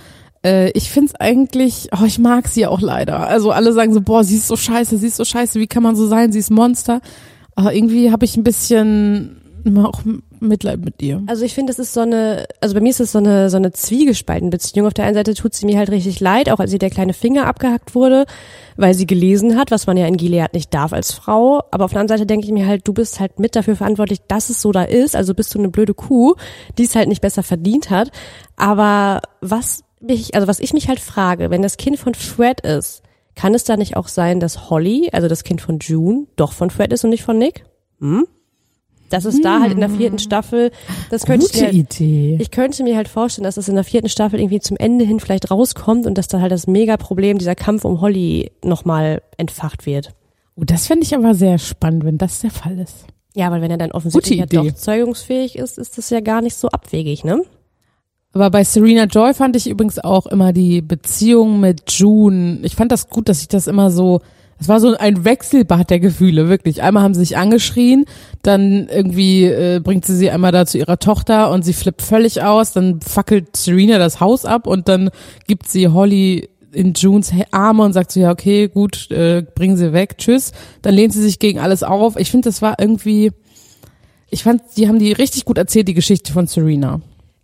Äh, 0.45 0.71
ich 0.71 0.89
find's 0.89 1.13
eigentlich, 1.15 1.89
oh, 1.91 2.05
ich 2.05 2.19
mag 2.19 2.47
sie 2.47 2.67
auch 2.67 2.79
leider. 2.79 3.27
Also 3.27 3.51
alle 3.51 3.73
sagen 3.73 3.93
so, 3.93 3.99
boah, 3.99 4.23
sie 4.23 4.37
ist 4.37 4.47
so 4.47 4.55
scheiße, 4.55 4.97
sie 4.97 5.07
ist 5.07 5.17
so 5.17 5.25
scheiße, 5.25 5.59
wie 5.59 5.67
kann 5.67 5.83
man 5.83 5.97
so 5.97 6.07
sein, 6.07 6.31
sie 6.31 6.39
ist 6.39 6.51
Monster. 6.51 7.01
Aber 7.55 7.73
irgendwie 7.73 8.11
habe 8.11 8.25
ich 8.25 8.37
ein 8.37 8.43
bisschen 8.43 9.41
immer 9.63 9.87
auch 9.87 10.01
Mitleid 10.39 10.83
mit 10.83 11.01
ihr. 11.01 11.23
Also 11.27 11.45
ich 11.45 11.53
finde, 11.53 11.71
das 11.71 11.79
ist 11.79 11.93
so 11.93 12.01
eine, 12.01 12.45
also 12.59 12.75
bei 12.75 12.81
mir 12.81 12.89
ist 12.89 12.99
es 12.99 13.13
so 13.13 13.19
eine, 13.19 13.49
so 13.49 13.57
eine 13.57 13.71
zwiegespalten 13.71 14.49
Beziehung. 14.49 14.87
Auf 14.87 14.93
der 14.93 15.05
einen 15.05 15.15
Seite 15.15 15.33
tut 15.33 15.53
sie 15.53 15.65
mir 15.65 15.77
halt 15.77 15.89
richtig 15.89 16.19
leid, 16.19 16.49
auch 16.49 16.59
als 16.59 16.73
ihr 16.73 16.79
der 16.79 16.89
kleine 16.89 17.13
Finger 17.13 17.47
abgehackt 17.47 17.95
wurde, 17.95 18.25
weil 18.75 18.93
sie 18.93 19.07
gelesen 19.07 19.57
hat, 19.57 19.71
was 19.71 19.87
man 19.87 19.97
ja 19.97 20.05
in 20.05 20.17
Gilead 20.17 20.53
nicht 20.53 20.73
darf 20.73 20.93
als 20.93 21.11
Frau. 21.13 21.61
Aber 21.71 21.85
auf 21.85 21.91
der 21.91 22.01
anderen 22.01 22.19
Seite 22.19 22.27
denke 22.27 22.45
ich 22.45 22.51
mir 22.51 22.67
halt, 22.67 22.87
du 22.87 22.93
bist 22.93 23.19
halt 23.19 23.39
mit 23.39 23.55
dafür 23.55 23.75
verantwortlich, 23.75 24.19
dass 24.27 24.49
es 24.49 24.61
so 24.61 24.71
da 24.71 24.83
ist. 24.83 25.15
Also 25.15 25.33
bist 25.33 25.55
du 25.55 25.59
eine 25.59 25.69
blöde 25.69 25.93
Kuh, 25.93 26.35
die 26.77 26.83
es 26.83 26.95
halt 26.95 27.07
nicht 27.07 27.21
besser 27.21 27.43
verdient 27.43 27.89
hat. 27.89 28.11
Aber 28.57 29.21
was 29.41 29.83
mich, 30.01 30.35
also 30.35 30.47
was 30.47 30.59
ich 30.59 30.73
mich 30.73 30.89
halt 30.89 30.99
frage, 30.99 31.49
wenn 31.49 31.61
das 31.61 31.77
Kind 31.77 31.97
von 31.97 32.13
Fred 32.13 32.61
ist, 32.61 33.01
kann 33.35 33.53
es 33.53 33.63
da 33.63 33.77
nicht 33.77 33.95
auch 33.95 34.07
sein, 34.07 34.39
dass 34.39 34.69
Holly, 34.69 35.09
also 35.11 35.27
das 35.27 35.43
Kind 35.43 35.61
von 35.61 35.79
June, 35.79 36.27
doch 36.35 36.53
von 36.53 36.69
Fred 36.69 36.93
ist 36.93 37.03
und 37.03 37.09
nicht 37.09 37.23
von 37.23 37.37
Nick? 37.37 37.65
Hm? 37.99 38.27
Dass 39.09 39.25
es 39.25 39.41
da 39.41 39.59
halt 39.59 39.73
in 39.73 39.79
der 39.79 39.91
vierten 39.91 40.17
Staffel, 40.17 40.71
das 41.11 41.25
könnte 41.25 41.45
ich 41.45 41.51
Gute 41.51 41.65
mir, 41.65 41.73
Idee. 41.73 42.37
ich 42.41 42.49
könnte 42.49 42.83
mir 42.83 42.95
halt 42.95 43.07
vorstellen, 43.07 43.43
dass 43.43 43.55
das 43.55 43.69
in 43.69 43.75
der 43.75 43.83
vierten 43.83 44.09
Staffel 44.09 44.39
irgendwie 44.39 44.59
zum 44.59 44.75
Ende 44.75 45.05
hin 45.05 45.19
vielleicht 45.19 45.51
rauskommt 45.51 46.07
und 46.07 46.17
dass 46.17 46.27
da 46.27 46.39
halt 46.39 46.51
das 46.51 46.65
Mega-Problem, 46.65 47.37
dieser 47.37 47.53
Kampf 47.53 47.85
um 47.85 48.01
Holly 48.01 48.51
nochmal 48.63 49.21
entfacht 49.37 49.85
wird. 49.85 50.15
Oh, 50.55 50.63
das 50.63 50.87
fände 50.87 51.03
ich 51.03 51.13
aber 51.13 51.35
sehr 51.35 51.59
spannend, 51.59 52.05
wenn 52.05 52.17
das 52.17 52.41
der 52.41 52.49
Fall 52.49 52.79
ist. 52.79 53.05
Ja, 53.35 53.51
weil 53.51 53.61
wenn 53.61 53.71
er 53.71 53.77
dann 53.77 53.91
offensichtlich 53.91 54.39
ja 54.39 54.45
doch 54.45 54.71
zeugungsfähig 54.71 55.57
ist, 55.57 55.77
ist 55.77 55.97
das 55.97 56.09
ja 56.09 56.19
gar 56.19 56.41
nicht 56.41 56.55
so 56.55 56.69
abwegig, 56.69 57.23
ne? 57.23 57.43
Aber 58.33 58.49
bei 58.49 58.63
Serena 58.63 59.03
Joy 59.05 59.35
fand 59.35 59.55
ich 59.55 59.69
übrigens 59.69 59.99
auch 59.99 60.25
immer 60.25 60.53
die 60.53 60.81
Beziehung 60.81 61.59
mit 61.59 61.91
June. 61.91 62.59
Ich 62.63 62.75
fand 62.75 62.91
das 62.91 63.07
gut, 63.07 63.29
dass 63.29 63.39
sich 63.39 63.47
das 63.47 63.67
immer 63.67 63.91
so, 63.91 64.21
es 64.59 64.67
war 64.67 64.79
so 64.79 64.97
ein 64.97 65.23
Wechselbad 65.23 65.91
der 65.91 65.99
Gefühle, 65.99 66.49
wirklich. 66.49 66.81
Einmal 66.81 67.03
haben 67.03 67.13
sie 67.13 67.19
sich 67.19 67.37
angeschrien, 67.37 68.05
dann 68.41 68.87
irgendwie 68.89 69.45
äh, 69.45 69.79
bringt 69.79 70.05
sie 70.05 70.15
sie 70.15 70.31
einmal 70.31 70.51
da 70.51 70.65
zu 70.65 70.79
ihrer 70.79 70.97
Tochter 70.97 71.51
und 71.51 71.63
sie 71.63 71.73
flippt 71.73 72.01
völlig 72.01 72.41
aus, 72.41 72.71
dann 72.71 73.01
fackelt 73.01 73.55
Serena 73.55 73.99
das 73.99 74.19
Haus 74.19 74.45
ab 74.45 74.65
und 74.65 74.87
dann 74.87 75.11
gibt 75.45 75.69
sie 75.69 75.87
Holly 75.89 76.49
in 76.71 76.93
Junes 76.93 77.31
Arme 77.51 77.83
und 77.83 77.93
sagt 77.93 78.11
so, 78.11 78.19
ja, 78.19 78.31
okay, 78.31 78.67
gut, 78.67 79.11
äh, 79.11 79.43
bringen 79.53 79.77
sie 79.77 79.93
weg, 79.93 80.17
tschüss. 80.17 80.53
Dann 80.81 80.95
lehnt 80.95 81.13
sie 81.13 81.21
sich 81.21 81.37
gegen 81.37 81.59
alles 81.59 81.83
auf. 81.83 82.17
Ich 82.17 82.31
finde, 82.31 82.49
das 82.49 82.63
war 82.63 82.79
irgendwie, 82.79 83.31
ich 84.31 84.41
fand, 84.41 84.63
die 84.75 84.87
haben 84.87 84.97
die 84.97 85.11
richtig 85.11 85.45
gut 85.45 85.59
erzählt, 85.59 85.87
die 85.87 85.93
Geschichte 85.93 86.33
von 86.33 86.47
Serena. 86.47 86.99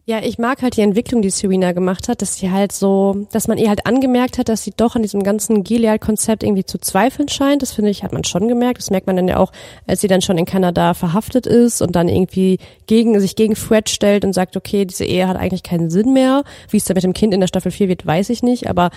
Ja, 0.09 0.23
ich 0.23 0.39
mag 0.39 0.63
halt 0.63 0.75
die 0.75 0.81
Entwicklung, 0.81 1.21
die 1.21 1.29
Serena 1.29 1.71
gemacht 1.71 2.07
hat, 2.07 2.23
dass 2.23 2.37
sie 2.37 2.49
halt 2.49 2.71
so, 2.71 3.27
dass 3.31 3.47
man 3.47 3.59
ihr 3.59 3.69
halt 3.69 3.85
angemerkt 3.85 4.39
hat, 4.39 4.49
dass 4.49 4.63
sie 4.63 4.73
doch 4.75 4.95
an 4.95 5.03
diesem 5.03 5.21
ganzen 5.21 5.63
Gilead-Konzept 5.63 6.41
irgendwie 6.41 6.65
zu 6.65 6.79
zweifeln 6.79 7.29
scheint. 7.29 7.61
Das 7.61 7.73
finde 7.73 7.91
ich, 7.91 8.03
hat 8.03 8.11
man 8.11 8.23
schon 8.23 8.47
gemerkt. 8.47 8.79
Das 8.79 8.89
merkt 8.89 9.05
man 9.05 9.17
dann 9.17 9.27
ja 9.27 9.37
auch, 9.37 9.51
als 9.85 10.01
sie 10.01 10.07
dann 10.07 10.23
schon 10.23 10.39
in 10.39 10.45
Kanada 10.45 10.95
verhaftet 10.95 11.45
ist 11.45 11.83
und 11.83 11.95
dann 11.95 12.09
irgendwie 12.09 12.57
gegen, 12.87 13.19
sich 13.19 13.35
gegen 13.35 13.55
Fred 13.55 13.87
stellt 13.87 14.25
und 14.25 14.33
sagt, 14.33 14.57
okay, 14.57 14.83
diese 14.83 15.05
Ehe 15.05 15.27
hat 15.27 15.37
eigentlich 15.37 15.61
keinen 15.61 15.91
Sinn 15.91 16.11
mehr. 16.11 16.43
Wie 16.71 16.77
es 16.77 16.85
da 16.85 16.95
mit 16.95 17.03
dem 17.03 17.13
Kind 17.13 17.31
in 17.31 17.39
der 17.39 17.47
Staffel 17.47 17.71
4 17.71 17.87
wird, 17.87 18.03
weiß 18.03 18.31
ich 18.31 18.41
nicht, 18.41 18.67
aber 18.67 18.89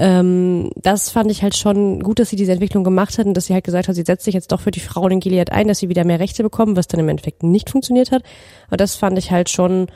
ähm, 0.00 0.72
das 0.74 1.10
fand 1.10 1.30
ich 1.30 1.44
halt 1.44 1.56
schon 1.56 2.02
gut, 2.02 2.18
dass 2.18 2.30
sie 2.30 2.36
diese 2.36 2.50
Entwicklung 2.50 2.82
gemacht 2.82 3.16
hat 3.16 3.26
und 3.26 3.34
dass 3.34 3.46
sie 3.46 3.54
halt 3.54 3.62
gesagt 3.62 3.86
hat, 3.86 3.94
sie 3.94 4.02
setzt 4.02 4.24
sich 4.24 4.34
jetzt 4.34 4.50
doch 4.50 4.60
für 4.60 4.72
die 4.72 4.80
Frauen 4.80 5.12
in 5.12 5.20
Gilead 5.20 5.52
ein, 5.52 5.68
dass 5.68 5.78
sie 5.78 5.88
wieder 5.88 6.02
mehr 6.02 6.18
Rechte 6.18 6.42
bekommen, 6.42 6.74
was 6.74 6.88
dann 6.88 6.98
im 6.98 7.08
Endeffekt 7.08 7.44
nicht 7.44 7.70
funktioniert 7.70 8.10
hat. 8.10 8.24
Aber 8.66 8.76
das 8.76 8.96
fand 8.96 9.18
ich 9.18 9.30
halt 9.30 9.50
schon 9.50 9.86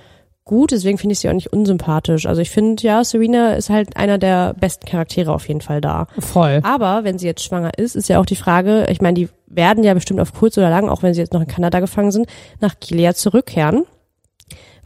gut, 0.45 0.73
deswegen 0.73 0.99
finde 0.99 1.13
ich 1.13 1.21
sie 1.21 1.29
auch 1.29 1.35
nicht 1.35 1.53
unsympathisch. 1.53 2.27
Also 2.27 2.41
ich 2.41 2.51
finde, 2.51 2.83
ja, 2.83 3.05
Serena 3.05 3.55
ist 3.55 3.71
halt 3.71 3.97
einer 3.97 4.19
der 4.19 4.55
besten 4.55 4.87
Charaktere 4.87 5.33
auf 5.33 5.49
jeden 5.49 5.61
Fall 5.61 5.81
da. 5.81 6.07
Voll. 6.19 6.61
Aber 6.63 7.05
wenn 7.05 7.19
sie 7.19 7.27
jetzt 7.27 7.45
schwanger 7.45 7.79
ist, 7.79 7.97
ist 7.97 8.09
ja 8.09 8.21
auch 8.21 8.27
die 8.27 8.37
Frage, 8.37 8.87
ich 8.91 9.01
meine, 9.01 9.15
die 9.15 9.29
werden 9.47 9.85
ja 9.85 9.95
bestimmt 9.95 10.21
auf 10.21 10.33
kurz 10.33 10.57
oder 10.59 10.71
lang, 10.71 10.89
auch 10.89 11.03
wenn 11.03 11.15
sie 11.15 11.21
jetzt 11.21 11.33
noch 11.33 11.41
in 11.41 11.47
Kanada 11.47 11.81
gefangen 11.81 12.11
sind, 12.11 12.27
nach 12.61 12.75
Gilead 12.81 13.17
zurückkehren. 13.17 13.85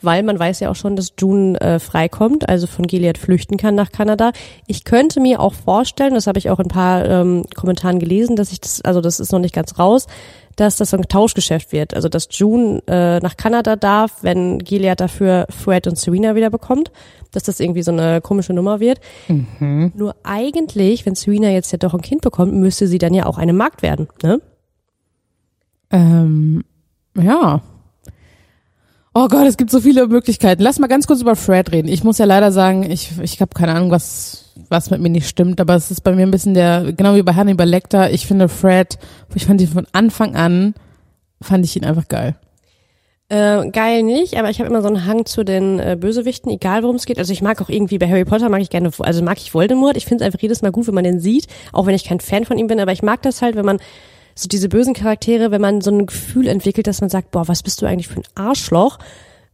Weil 0.03 0.23
man 0.23 0.39
weiß 0.39 0.61
ja 0.61 0.71
auch 0.71 0.77
schon, 0.77 0.95
dass 0.95 1.15
June 1.19 1.59
äh, 1.61 1.79
freikommt, 1.79 2.49
also 2.49 2.67
von 2.67 2.87
Gilead 2.87 3.17
flüchten 3.17 3.57
kann 3.57 3.75
nach 3.75 3.93
Kanada. 3.93 4.33
Ich 4.67 4.85
könnte 4.85 5.21
mir 5.21 5.41
auch 5.41 5.55
vorstellen, 5.55 6.15
das 6.15 6.27
habe 6.27 6.39
ich 6.39 6.51
auch 6.51 6.59
in 6.59 6.67
ein 6.67 6.71
paar 6.71 7.07
ähm, 7.07 7.45
Kommentaren 7.55 7.99
gelesen, 7.99 8.37
dass 8.37 8.53
ich 8.53 8.61
das, 8.61 8.83
also 8.83 9.01
das 9.01 9.21
ist 9.21 9.33
noch 9.33 9.39
nicht 9.39 9.55
ganz 9.55 9.79
raus, 9.79 10.07
dass 10.57 10.77
das 10.77 10.91
so 10.91 10.97
ein 10.97 11.09
Tauschgeschäft 11.09 11.73
wird. 11.73 11.95
Also 11.95 12.09
dass 12.09 12.29
June 12.31 12.83
äh, 12.87 13.21
nach 13.21 13.37
Kanada 13.37 13.77
darf, 13.77 14.23
wenn 14.23 14.59
Gilead 14.59 15.01
dafür 15.01 15.47
Fred 15.51 15.87
und 15.87 15.97
Serena 15.99 16.35
wieder 16.35 16.51
bekommt. 16.51 16.91
Dass 17.33 17.43
das 17.45 17.61
irgendwie 17.61 17.83
so 17.83 17.93
eine 17.93 18.23
komische 18.23 18.55
Nummer 18.55 18.81
wird. 18.81 18.99
Nur 19.95 20.17
eigentlich, 20.23 21.05
wenn 21.05 21.15
Serena 21.15 21.51
jetzt 21.51 21.71
ja 21.73 21.79
doch 21.79 21.93
ein 21.93 22.01
Kind 22.01 22.23
bekommt, 22.23 22.55
müsste 22.55 22.87
sie 22.87 22.97
dann 22.99 23.13
ja 23.13 23.27
auch 23.27 23.37
eine 23.37 23.53
Magd 23.53 23.83
werden. 23.83 24.09
Ne? 24.23 24.41
Ähm, 25.91 26.65
ja. 27.15 27.61
Oh 29.19 29.29
Gott, 29.29 29.47
es 29.47 29.57
gibt 29.57 29.71
so 29.71 29.81
viele 29.81 30.09
Möglichkeiten. 30.09 30.63
Lass 30.63 30.79
mal 30.79 30.89
ganz 30.89 31.07
kurz 31.07 31.23
über 31.23 31.37
Fred 31.37 31.73
reden. 31.73 31.89
Ich 31.89 32.05
muss 32.05 32.19
ja 32.19 32.27
leider 32.27 32.53
sagen, 32.53 32.83
ich, 32.83 33.13
ich 33.23 33.41
habe 33.41 33.55
keine 33.55 33.73
Ahnung, 33.73 33.91
was, 33.91 34.53
was 34.69 34.91
mit 34.91 35.01
mir 35.01 35.09
nicht 35.09 35.27
stimmt, 35.27 35.59
aber 35.59 35.75
es 35.75 35.91
ist 35.91 36.03
bei 36.03 36.13
mir 36.13 36.25
ein 36.27 36.31
bisschen 36.31 36.53
der, 36.53 36.93
genau 36.93 37.15
wie 37.15 37.23
bei 37.23 37.33
Hannibal 37.33 37.67
Lecter, 37.67 38.11
ich 38.11 38.27
finde 38.27 38.51
Fred, 38.51 38.99
ich 39.35 39.47
fand 39.47 39.63
ihn 39.63 39.69
von 39.69 39.87
Anfang 39.93 40.37
an, 40.37 40.75
fand 41.41 41.65
ich 41.65 41.75
ihn 41.75 41.87
einfach 41.87 42.09
geil. 42.09 42.35
Äh, 43.31 43.71
geil 43.71 44.03
nicht, 44.03 44.37
aber 44.37 44.51
ich 44.51 44.59
habe 44.59 44.69
immer 44.69 44.83
so 44.83 44.89
einen 44.89 45.07
Hang 45.07 45.25
zu 45.25 45.45
den 45.45 45.79
äh, 45.79 45.97
Bösewichten, 45.99 46.53
egal 46.53 46.83
worum 46.83 46.97
es 46.97 47.07
geht. 47.07 47.19
Also 47.19 47.33
ich 47.33 47.41
mag 47.41 47.63
auch 47.63 47.71
irgendwie 47.71 47.97
bei 47.97 48.11
Harry 48.11 48.27
Potter 48.27 48.51
mag 48.51 48.61
ich 48.61 48.69
gerne, 48.69 48.91
also 48.99 49.23
mag 49.23 49.39
ich 49.39 49.55
Voldemort. 49.55 49.97
Ich 49.97 50.05
finde 50.05 50.25
es 50.25 50.27
einfach 50.27 50.43
jedes 50.43 50.61
Mal 50.61 50.73
gut, 50.73 50.89
wenn 50.89 50.95
man 50.95 51.05
den 51.05 51.21
sieht, 51.21 51.47
auch 51.73 51.87
wenn 51.87 51.95
ich 51.95 52.05
kein 52.05 52.21
Fan 52.21 52.45
von 52.45 52.59
ihm 52.59 52.67
bin, 52.67 52.81
aber 52.81 52.93
ich 52.93 53.03
mag 53.03 53.23
das 53.23 53.41
halt, 53.41 53.57
wenn 53.57 53.65
man 53.65 53.79
so 54.39 54.49
diese 54.49 54.69
bösen 54.69 54.95
Charaktere, 54.95 55.51
wenn 55.51 55.61
man 55.61 55.81
so 55.81 55.91
ein 55.91 56.07
Gefühl 56.07 56.47
entwickelt, 56.47 56.87
dass 56.87 57.01
man 57.01 57.11
sagt, 57.11 57.31
boah, 57.31 57.49
was 57.49 57.63
bist 57.63 57.81
du 57.81 57.87
eigentlich 57.87 58.09
für 58.09 58.21
ein 58.21 58.29
Arschloch? 58.35 58.99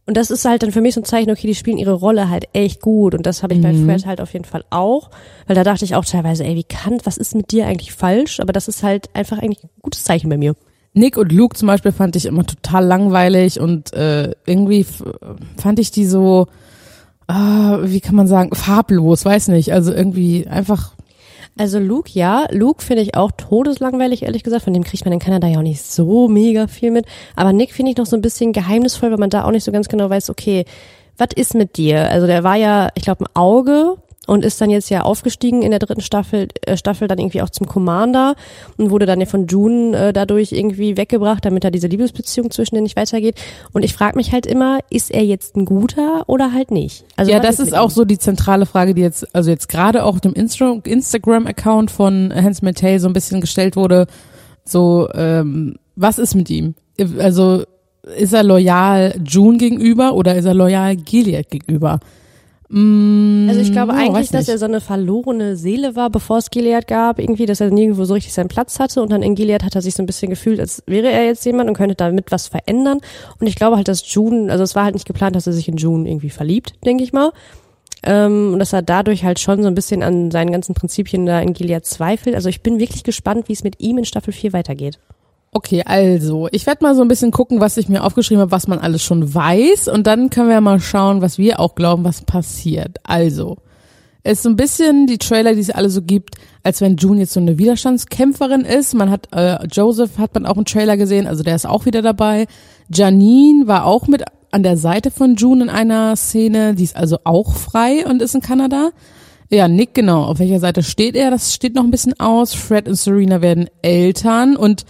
Und 0.05 0.17
das 0.17 0.29
ist 0.29 0.43
halt 0.43 0.63
dann 0.63 0.73
für 0.73 0.81
mich 0.81 0.95
so 0.95 1.01
ein 1.01 1.05
Zeichen, 1.05 1.31
okay, 1.31 1.47
die 1.47 1.55
spielen 1.55 1.77
ihre 1.77 1.93
Rolle 1.93 2.29
halt 2.29 2.49
echt 2.51 2.81
gut. 2.81 3.15
Und 3.15 3.25
das 3.25 3.41
habe 3.41 3.53
ich 3.53 3.61
bei 3.61 3.73
Fred 3.73 4.05
halt 4.05 4.19
auf 4.19 4.33
jeden 4.33 4.43
Fall 4.43 4.65
auch. 4.69 5.09
Weil 5.47 5.55
da 5.55 5.63
dachte 5.63 5.85
ich 5.85 5.95
auch 5.95 6.03
teilweise, 6.03 6.43
ey, 6.43 6.55
wie 6.55 6.65
kann, 6.65 6.99
was 7.05 7.15
ist 7.15 7.35
mit 7.35 7.51
dir 7.51 7.67
eigentlich 7.67 7.93
falsch? 7.93 8.41
Aber 8.41 8.51
das 8.51 8.67
ist 8.67 8.83
halt 8.83 9.09
einfach 9.15 9.37
eigentlich 9.37 9.63
ein 9.63 9.69
gutes 9.81 10.03
Zeichen 10.03 10.29
bei 10.29 10.37
mir. 10.37 10.55
Nick 10.93 11.15
und 11.15 11.31
Luke 11.31 11.55
zum 11.55 11.67
Beispiel 11.67 11.93
fand 11.93 12.17
ich 12.17 12.25
immer 12.25 12.45
total 12.45 12.85
langweilig 12.85 13.59
und 13.59 13.93
äh, 13.93 14.31
irgendwie 14.45 14.85
fand 15.57 15.79
ich 15.79 15.89
die 15.91 16.05
so, 16.05 16.47
ah, 17.27 17.79
wie 17.83 18.01
kann 18.01 18.15
man 18.15 18.27
sagen, 18.27 18.53
farblos, 18.53 19.23
weiß 19.23 19.47
nicht. 19.47 19.71
Also 19.71 19.93
irgendwie 19.93 20.47
einfach 20.47 20.91
Also 21.57 21.77
Luke, 21.77 22.09
ja. 22.13 22.47
Luke 22.51 22.83
finde 22.83 23.03
ich 23.03 23.15
auch 23.15 23.31
todeslangweilig, 23.31 24.23
ehrlich 24.23 24.43
gesagt. 24.43 24.63
Von 24.63 24.73
dem 24.73 24.83
kriegt 24.83 25.05
man 25.05 25.13
in 25.13 25.19
Kanada 25.19 25.47
ja 25.47 25.59
auch 25.59 25.63
nicht 25.63 25.83
so 25.83 26.27
mega 26.27 26.67
viel 26.67 26.91
mit. 26.91 27.05
Aber 27.35 27.53
Nick 27.53 27.73
finde 27.73 27.91
ich 27.91 27.97
noch 27.97 28.07
so 28.07 28.15
ein 28.15 28.21
bisschen 28.21 28.53
geheimnisvoll, 28.53 29.11
weil 29.11 29.19
man 29.19 29.29
da 29.29 29.45
auch 29.45 29.51
nicht 29.51 29.63
so 29.63 29.71
ganz 29.71 29.87
genau 29.87 30.09
weiß, 30.09 30.29
okay, 30.29 30.65
was 31.17 31.29
ist 31.35 31.53
mit 31.53 31.77
dir? 31.77 32.09
Also 32.09 32.25
der 32.25 32.43
war 32.43 32.55
ja, 32.55 32.89
ich 32.95 33.03
glaube, 33.03 33.25
ein 33.25 33.35
Auge 33.35 33.97
und 34.25 34.45
ist 34.45 34.61
dann 34.61 34.69
jetzt 34.69 34.89
ja 34.89 35.01
aufgestiegen 35.01 35.61
in 35.61 35.71
der 35.71 35.79
dritten 35.79 36.01
Staffel, 36.01 36.47
äh, 36.65 36.77
Staffel 36.77 37.07
dann 37.07 37.19
irgendwie 37.19 37.41
auch 37.41 37.49
zum 37.49 37.67
Commander 37.67 38.35
und 38.77 38.89
wurde 38.89 39.05
dann 39.05 39.19
ja 39.19 39.25
von 39.25 39.47
June 39.47 39.97
äh, 39.97 40.13
dadurch 40.13 40.53
irgendwie 40.53 40.95
weggebracht, 40.95 41.43
damit 41.43 41.63
da 41.63 41.69
diese 41.69 41.87
Liebesbeziehung 41.87 42.49
zwischen 42.49 42.75
denen 42.75 42.83
nicht 42.83 42.95
weitergeht. 42.95 43.35
Und 43.73 43.83
ich 43.83 43.93
frage 43.93 44.15
mich 44.15 44.31
halt 44.31 44.45
immer, 44.45 44.79
ist 44.89 45.11
er 45.11 45.23
jetzt 45.23 45.57
ein 45.57 45.65
guter 45.65 46.23
oder 46.27 46.53
halt 46.53 46.71
nicht? 46.71 47.03
Also 47.17 47.31
ja, 47.31 47.39
das 47.39 47.59
ist 47.59 47.75
auch 47.75 47.89
ihm? 47.89 47.95
so 47.95 48.05
die 48.05 48.17
zentrale 48.17 48.65
Frage, 48.65 48.93
die 48.93 49.01
jetzt, 49.01 49.35
also 49.35 49.49
jetzt 49.49 49.67
gerade 49.67 50.05
auch 50.05 50.13
auf 50.13 50.21
dem 50.21 50.33
Insta 50.33 50.79
Instagram-Account 50.83 51.91
von 51.91 52.33
Hans 52.33 52.61
Mattel 52.61 52.99
so 52.99 53.07
ein 53.07 53.13
bisschen 53.13 53.41
gestellt 53.41 53.75
wurde. 53.75 54.07
So, 54.63 55.09
ähm, 55.13 55.75
was 55.95 56.17
ist 56.17 56.35
mit 56.35 56.49
ihm? 56.49 56.75
Also 57.19 57.63
ist 58.17 58.33
er 58.33 58.43
loyal 58.43 59.15
June 59.25 59.57
gegenüber 59.57 60.13
oder 60.13 60.35
ist 60.35 60.45
er 60.45 60.53
loyal 60.53 60.95
Gilead 60.95 61.49
gegenüber? 61.49 61.99
Mm, 62.75 63.47
Also 63.49 63.61
ich 63.61 63.71
glaube 63.71 63.93
ja, 63.93 63.99
eigentlich, 63.99 64.31
dass 64.31 64.49
er 64.49 64.57
so 64.57 64.65
eine 64.65 64.81
verlorene 64.81 65.55
Seele 65.55 65.95
war, 65.95 66.09
bevor 66.09 66.39
es 66.39 66.49
Gilead 66.49 66.87
gab, 66.87 67.19
irgendwie, 67.19 67.45
dass 67.45 67.61
er 67.61 67.69
nirgendwo 67.69 68.03
so 68.05 68.15
richtig 68.15 68.33
seinen 68.33 68.47
Platz 68.47 68.79
hatte 68.79 69.03
und 69.03 69.11
dann 69.11 69.21
in 69.21 69.35
Gilead 69.35 69.63
hat 69.63 69.75
er 69.75 69.83
sich 69.83 69.93
so 69.93 70.01
ein 70.01 70.07
bisschen 70.07 70.31
gefühlt, 70.31 70.59
als 70.59 70.81
wäre 70.87 71.11
er 71.11 71.23
jetzt 71.25 71.45
jemand 71.45 71.69
und 71.69 71.75
könnte 71.77 71.93
damit 71.93 72.31
was 72.31 72.47
verändern. 72.47 72.99
Und 73.39 73.45
ich 73.45 73.55
glaube 73.55 73.75
halt, 73.75 73.87
dass 73.87 74.11
June, 74.11 74.51
also 74.51 74.63
es 74.63 74.73
war 74.75 74.85
halt 74.85 74.95
nicht 74.95 75.05
geplant, 75.05 75.35
dass 75.35 75.45
er 75.45 75.53
sich 75.53 75.67
in 75.67 75.77
June 75.77 76.09
irgendwie 76.09 76.31
verliebt, 76.31 76.73
denke 76.83 77.03
ich 77.03 77.13
mal. 77.13 77.31
Ähm, 78.01 78.53
und 78.53 78.59
dass 78.59 78.73
er 78.73 78.81
dadurch 78.81 79.23
halt 79.23 79.39
schon 79.39 79.61
so 79.61 79.67
ein 79.67 79.75
bisschen 79.75 80.01
an 80.01 80.31
seinen 80.31 80.51
ganzen 80.51 80.73
Prinzipien 80.73 81.27
da 81.27 81.39
in 81.41 81.53
Gilead 81.53 81.85
zweifelt. 81.85 82.35
Also 82.35 82.49
ich 82.49 82.61
bin 82.61 82.79
wirklich 82.79 83.03
gespannt, 83.03 83.49
wie 83.49 83.53
es 83.53 83.63
mit 83.63 83.79
ihm 83.81 83.99
in 83.99 84.05
Staffel 84.05 84.33
4 84.33 84.51
weitergeht. 84.51 84.97
Okay, 85.55 85.83
also, 85.85 86.47
ich 86.51 86.65
werde 86.65 86.83
mal 86.83 86.95
so 86.95 87.03
ein 87.03 87.07
bisschen 87.07 87.29
gucken, 87.29 87.61
was 87.61 87.77
ich 87.77 87.87
mir 87.87 88.03
aufgeschrieben 88.03 88.41
habe, 88.41 88.51
was 88.51 88.67
man 88.67 88.79
alles 88.79 89.03
schon 89.03 89.33
weiß. 89.33 89.87
Und 89.87 90.07
dann 90.07 90.31
können 90.31 90.49
wir 90.49 90.61
mal 90.61 90.79
schauen, 90.79 91.21
was 91.21 91.37
wir 91.37 91.59
auch 91.59 91.75
glauben, 91.75 92.03
was 92.03 92.23
passiert. 92.23 92.97
Also, 93.03 93.57
es 94.23 94.39
ist 94.39 94.43
so 94.43 94.49
ein 94.49 94.55
bisschen 94.55 95.05
die 95.05 95.19
Trailer, 95.19 95.53
die 95.53 95.59
es 95.59 95.69
alle 95.69 95.91
so 95.91 96.01
gibt, 96.01 96.35
als 96.63 96.81
wenn 96.81 96.95
June 96.95 97.19
jetzt 97.19 97.33
so 97.33 97.39
eine 97.39 97.59
Widerstandskämpferin 97.59 98.61
ist. 98.61 98.95
Man 98.95 99.11
hat, 99.11 99.27
äh, 99.31 99.63
Joseph 99.67 100.17
hat 100.17 100.33
man 100.33 100.47
auch 100.47 100.55
einen 100.55 100.65
Trailer 100.65 100.97
gesehen, 100.97 101.27
also 101.27 101.43
der 101.43 101.55
ist 101.55 101.67
auch 101.67 101.85
wieder 101.85 102.01
dabei. 102.01 102.47
Janine 102.89 103.67
war 103.67 103.85
auch 103.85 104.07
mit 104.07 104.23
an 104.51 104.63
der 104.63 104.77
Seite 104.77 105.11
von 105.11 105.35
June 105.35 105.63
in 105.63 105.69
einer 105.69 106.15
Szene, 106.15 106.73
die 106.73 106.83
ist 106.83 106.95
also 106.95 107.19
auch 107.25 107.53
frei 107.53 108.07
und 108.07 108.21
ist 108.21 108.33
in 108.33 108.41
Kanada. 108.41 108.91
Ja, 109.49 109.67
Nick, 109.67 109.93
genau. 109.93 110.23
Auf 110.23 110.39
welcher 110.39 110.59
Seite 110.59 110.81
steht 110.81 111.15
er? 111.15 111.29
Das 111.29 111.53
steht 111.53 111.75
noch 111.75 111.83
ein 111.83 111.91
bisschen 111.91 112.19
aus. 112.19 112.53
Fred 112.53 112.87
und 112.87 112.95
Serena 112.95 113.41
werden 113.41 113.67
Eltern 113.81 114.55
und 114.55 114.85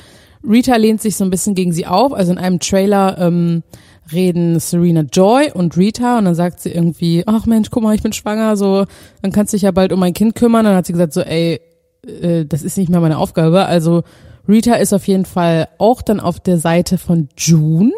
Rita 0.47 0.75
lehnt 0.75 1.01
sich 1.01 1.15
so 1.15 1.23
ein 1.23 1.29
bisschen 1.29 1.55
gegen 1.55 1.71
sie 1.71 1.87
auf. 1.87 2.13
Also 2.13 2.31
in 2.31 2.37
einem 2.37 2.59
Trailer 2.59 3.17
ähm, 3.19 3.63
reden 4.11 4.59
Serena 4.59 5.01
Joy 5.01 5.51
und 5.53 5.77
Rita 5.77 6.17
und 6.17 6.25
dann 6.25 6.35
sagt 6.35 6.59
sie 6.59 6.71
irgendwie, 6.71 7.23
ach 7.25 7.45
Mensch, 7.45 7.69
guck 7.71 7.83
mal, 7.83 7.95
ich 7.95 8.03
bin 8.03 8.13
schwanger, 8.13 8.57
so, 8.57 8.85
dann 9.21 9.31
kannst 9.31 9.53
du 9.53 9.55
dich 9.55 9.63
ja 9.63 9.71
bald 9.71 9.93
um 9.93 9.99
mein 9.99 10.13
Kind 10.13 10.35
kümmern. 10.35 10.65
Dann 10.65 10.75
hat 10.75 10.85
sie 10.85 10.93
gesagt 10.93 11.13
so, 11.13 11.21
ey, 11.21 11.61
äh, 12.05 12.45
das 12.45 12.63
ist 12.63 12.77
nicht 12.77 12.89
mehr 12.89 12.99
meine 12.99 13.17
Aufgabe. 13.17 13.65
Also 13.65 14.03
Rita 14.47 14.75
ist 14.75 14.93
auf 14.93 15.07
jeden 15.07 15.25
Fall 15.25 15.69
auch 15.77 16.01
dann 16.01 16.19
auf 16.19 16.39
der 16.39 16.57
Seite 16.57 16.97
von 16.97 17.29
June. 17.37 17.91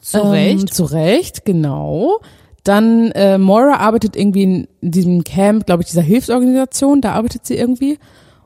Zu 0.00 0.18
Ähm, 0.32 0.66
zu 0.68 0.84
Recht, 0.84 1.44
genau. 1.44 2.20
Dann 2.62 3.10
äh, 3.12 3.38
Moira 3.38 3.78
arbeitet 3.78 4.16
irgendwie 4.16 4.42
in 4.42 4.68
diesem 4.80 5.24
Camp, 5.24 5.66
glaube 5.66 5.82
ich, 5.82 5.88
dieser 5.88 6.02
Hilfsorganisation, 6.02 7.00
da 7.00 7.12
arbeitet 7.12 7.44
sie 7.44 7.56
irgendwie. 7.56 7.98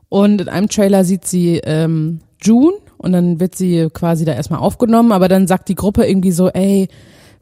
Und 0.09 0.41
in 0.41 0.49
einem 0.49 0.69
Trailer 0.69 1.05
sieht 1.05 1.25
sie 1.25 1.61
ähm, 1.63 2.19
June 2.41 2.73
und 2.97 3.11
dann 3.13 3.39
wird 3.39 3.55
sie 3.55 3.87
quasi 3.93 4.25
da 4.25 4.33
erstmal 4.33 4.59
aufgenommen, 4.59 5.11
aber 5.11 5.27
dann 5.27 5.47
sagt 5.47 5.69
die 5.69 5.75
Gruppe 5.75 6.05
irgendwie 6.05 6.31
so, 6.31 6.49
ey, 6.49 6.87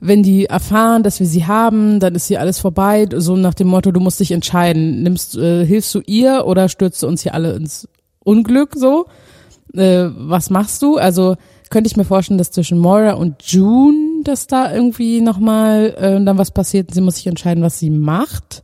wenn 0.02 0.24
die 0.24 0.46
erfahren, 0.46 1.04
dass 1.04 1.20
wir 1.20 1.28
sie 1.28 1.46
haben, 1.46 2.00
dann 2.00 2.16
ist 2.16 2.28
hier 2.28 2.40
alles 2.40 2.60
vorbei, 2.60 3.08
so 3.16 3.36
nach 3.36 3.54
dem 3.54 3.68
Motto, 3.68 3.92
du 3.92 4.00
musst 4.00 4.20
dich 4.20 4.32
entscheiden, 4.32 5.04
nimmst, 5.04 5.36
äh, 5.38 5.66
hilfst 5.66 5.94
du 5.94 6.02
ihr 6.06 6.46
oder 6.46 6.70
stürzt 6.70 7.04
du 7.04 7.08
uns 7.08 7.24
hier 7.24 7.34
alle 7.34 7.54
ins 7.54 7.88
Unglück 8.24 8.76
so? 8.76 9.08
Äh, 9.74 10.08
was 10.16 10.50
machst 10.50 10.82
du? 10.82 10.98
Also 10.98 11.36
könnte 11.70 11.88
ich 11.88 11.98
mir 11.98 12.06
vorstellen, 12.06 12.38
dass 12.38 12.52
zwischen 12.52 12.80
Moira 12.80 13.14
und 13.14 13.44
June, 13.44 14.24
dass 14.24 14.48
da 14.48 14.74
irgendwie 14.74 15.22
nochmal 15.22 15.96
äh, 15.98 16.24
dann 16.24 16.38
was 16.38 16.52
passiert. 16.52 16.94
Sie 16.94 17.02
muss 17.02 17.16
sich 17.16 17.28
entscheiden, 17.28 17.64
was 17.64 17.80
sie 17.80 17.90
macht. 17.90 18.64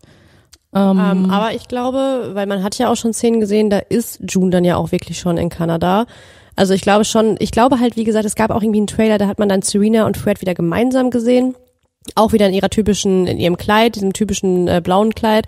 Ähm, 0.75 0.99
Ähm, 0.99 1.31
aber 1.31 1.53
ich 1.53 1.67
glaube, 1.67 2.31
weil 2.33 2.45
man 2.45 2.61
hat 2.61 2.77
ja 2.77 2.91
auch 2.91 2.97
schon 2.97 3.13
Szenen 3.13 3.39
gesehen, 3.39 3.69
da 3.69 3.79
ist 3.79 4.19
June 4.29 4.51
dann 4.51 4.65
ja 4.65 4.75
auch 4.75 4.91
wirklich 4.91 5.17
schon 5.17 5.37
in 5.37 5.49
Kanada. 5.49 6.05
Also 6.55 6.73
ich 6.73 6.81
glaube 6.81 7.05
schon, 7.05 7.35
ich 7.39 7.51
glaube 7.51 7.79
halt, 7.79 7.95
wie 7.95 8.03
gesagt, 8.03 8.25
es 8.25 8.35
gab 8.35 8.51
auch 8.51 8.61
irgendwie 8.61 8.79
einen 8.79 8.87
Trailer, 8.87 9.17
da 9.17 9.27
hat 9.27 9.39
man 9.39 9.49
dann 9.49 9.61
Serena 9.61 10.05
und 10.05 10.17
Fred 10.17 10.41
wieder 10.41 10.53
gemeinsam 10.53 11.09
gesehen. 11.09 11.55
Auch 12.13 12.33
wieder 12.33 12.47
in 12.47 12.53
ihrer 12.53 12.69
typischen, 12.69 13.25
in 13.25 13.39
ihrem 13.39 13.57
Kleid, 13.57 13.95
diesem 13.95 14.13
typischen 14.13 14.67
äh, 14.67 14.81
blauen 14.83 15.15
Kleid, 15.15 15.45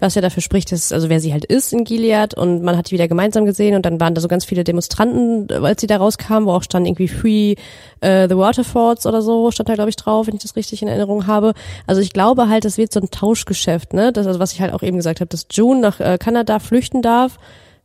was 0.00 0.14
ja 0.14 0.22
dafür 0.22 0.42
spricht, 0.42 0.72
dass, 0.72 0.92
also 0.92 1.08
wer 1.08 1.20
sie 1.20 1.32
halt 1.32 1.44
ist 1.44 1.72
in 1.72 1.84
Gilead 1.84 2.34
und 2.34 2.62
man 2.62 2.76
hat 2.76 2.90
die 2.90 2.94
wieder 2.94 3.08
gemeinsam 3.08 3.44
gesehen 3.44 3.76
und 3.76 3.84
dann 3.86 4.00
waren 4.00 4.14
da 4.14 4.20
so 4.20 4.28
ganz 4.28 4.44
viele 4.44 4.64
Demonstranten, 4.64 5.50
als 5.64 5.80
sie 5.80 5.86
da 5.86 5.98
rauskamen, 5.98 6.46
wo 6.46 6.52
auch 6.52 6.62
stand 6.62 6.86
irgendwie 6.86 7.08
Free 7.08 7.54
äh, 8.00 8.28
the 8.28 8.36
Waterfords 8.36 9.06
oder 9.06 9.22
so, 9.22 9.50
stand 9.50 9.68
da 9.68 9.74
glaube 9.74 9.90
ich 9.90 9.96
drauf, 9.96 10.26
wenn 10.26 10.34
ich 10.34 10.42
das 10.42 10.56
richtig 10.56 10.82
in 10.82 10.88
Erinnerung 10.88 11.26
habe. 11.26 11.52
Also 11.86 12.00
ich 12.00 12.12
glaube 12.12 12.48
halt, 12.48 12.64
das 12.64 12.78
wird 12.78 12.92
so 12.92 13.00
ein 13.00 13.10
Tauschgeschäft, 13.10 13.92
ne? 13.92 14.12
Das 14.12 14.26
also 14.26 14.40
was 14.40 14.52
ich 14.52 14.60
halt 14.60 14.72
auch 14.72 14.82
eben 14.82 14.96
gesagt 14.96 15.20
habe, 15.20 15.28
dass 15.28 15.46
June 15.50 15.80
nach 15.80 16.00
äh, 16.00 16.18
Kanada 16.18 16.58
flüchten 16.58 17.02
darf, 17.02 17.38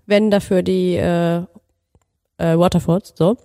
wenn 0.05 0.31
dafür 0.31 0.63
die 0.63 0.95
äh, 0.95 1.41
äh, 2.38 2.57
Waterfords 2.57 3.13
so 3.15 3.38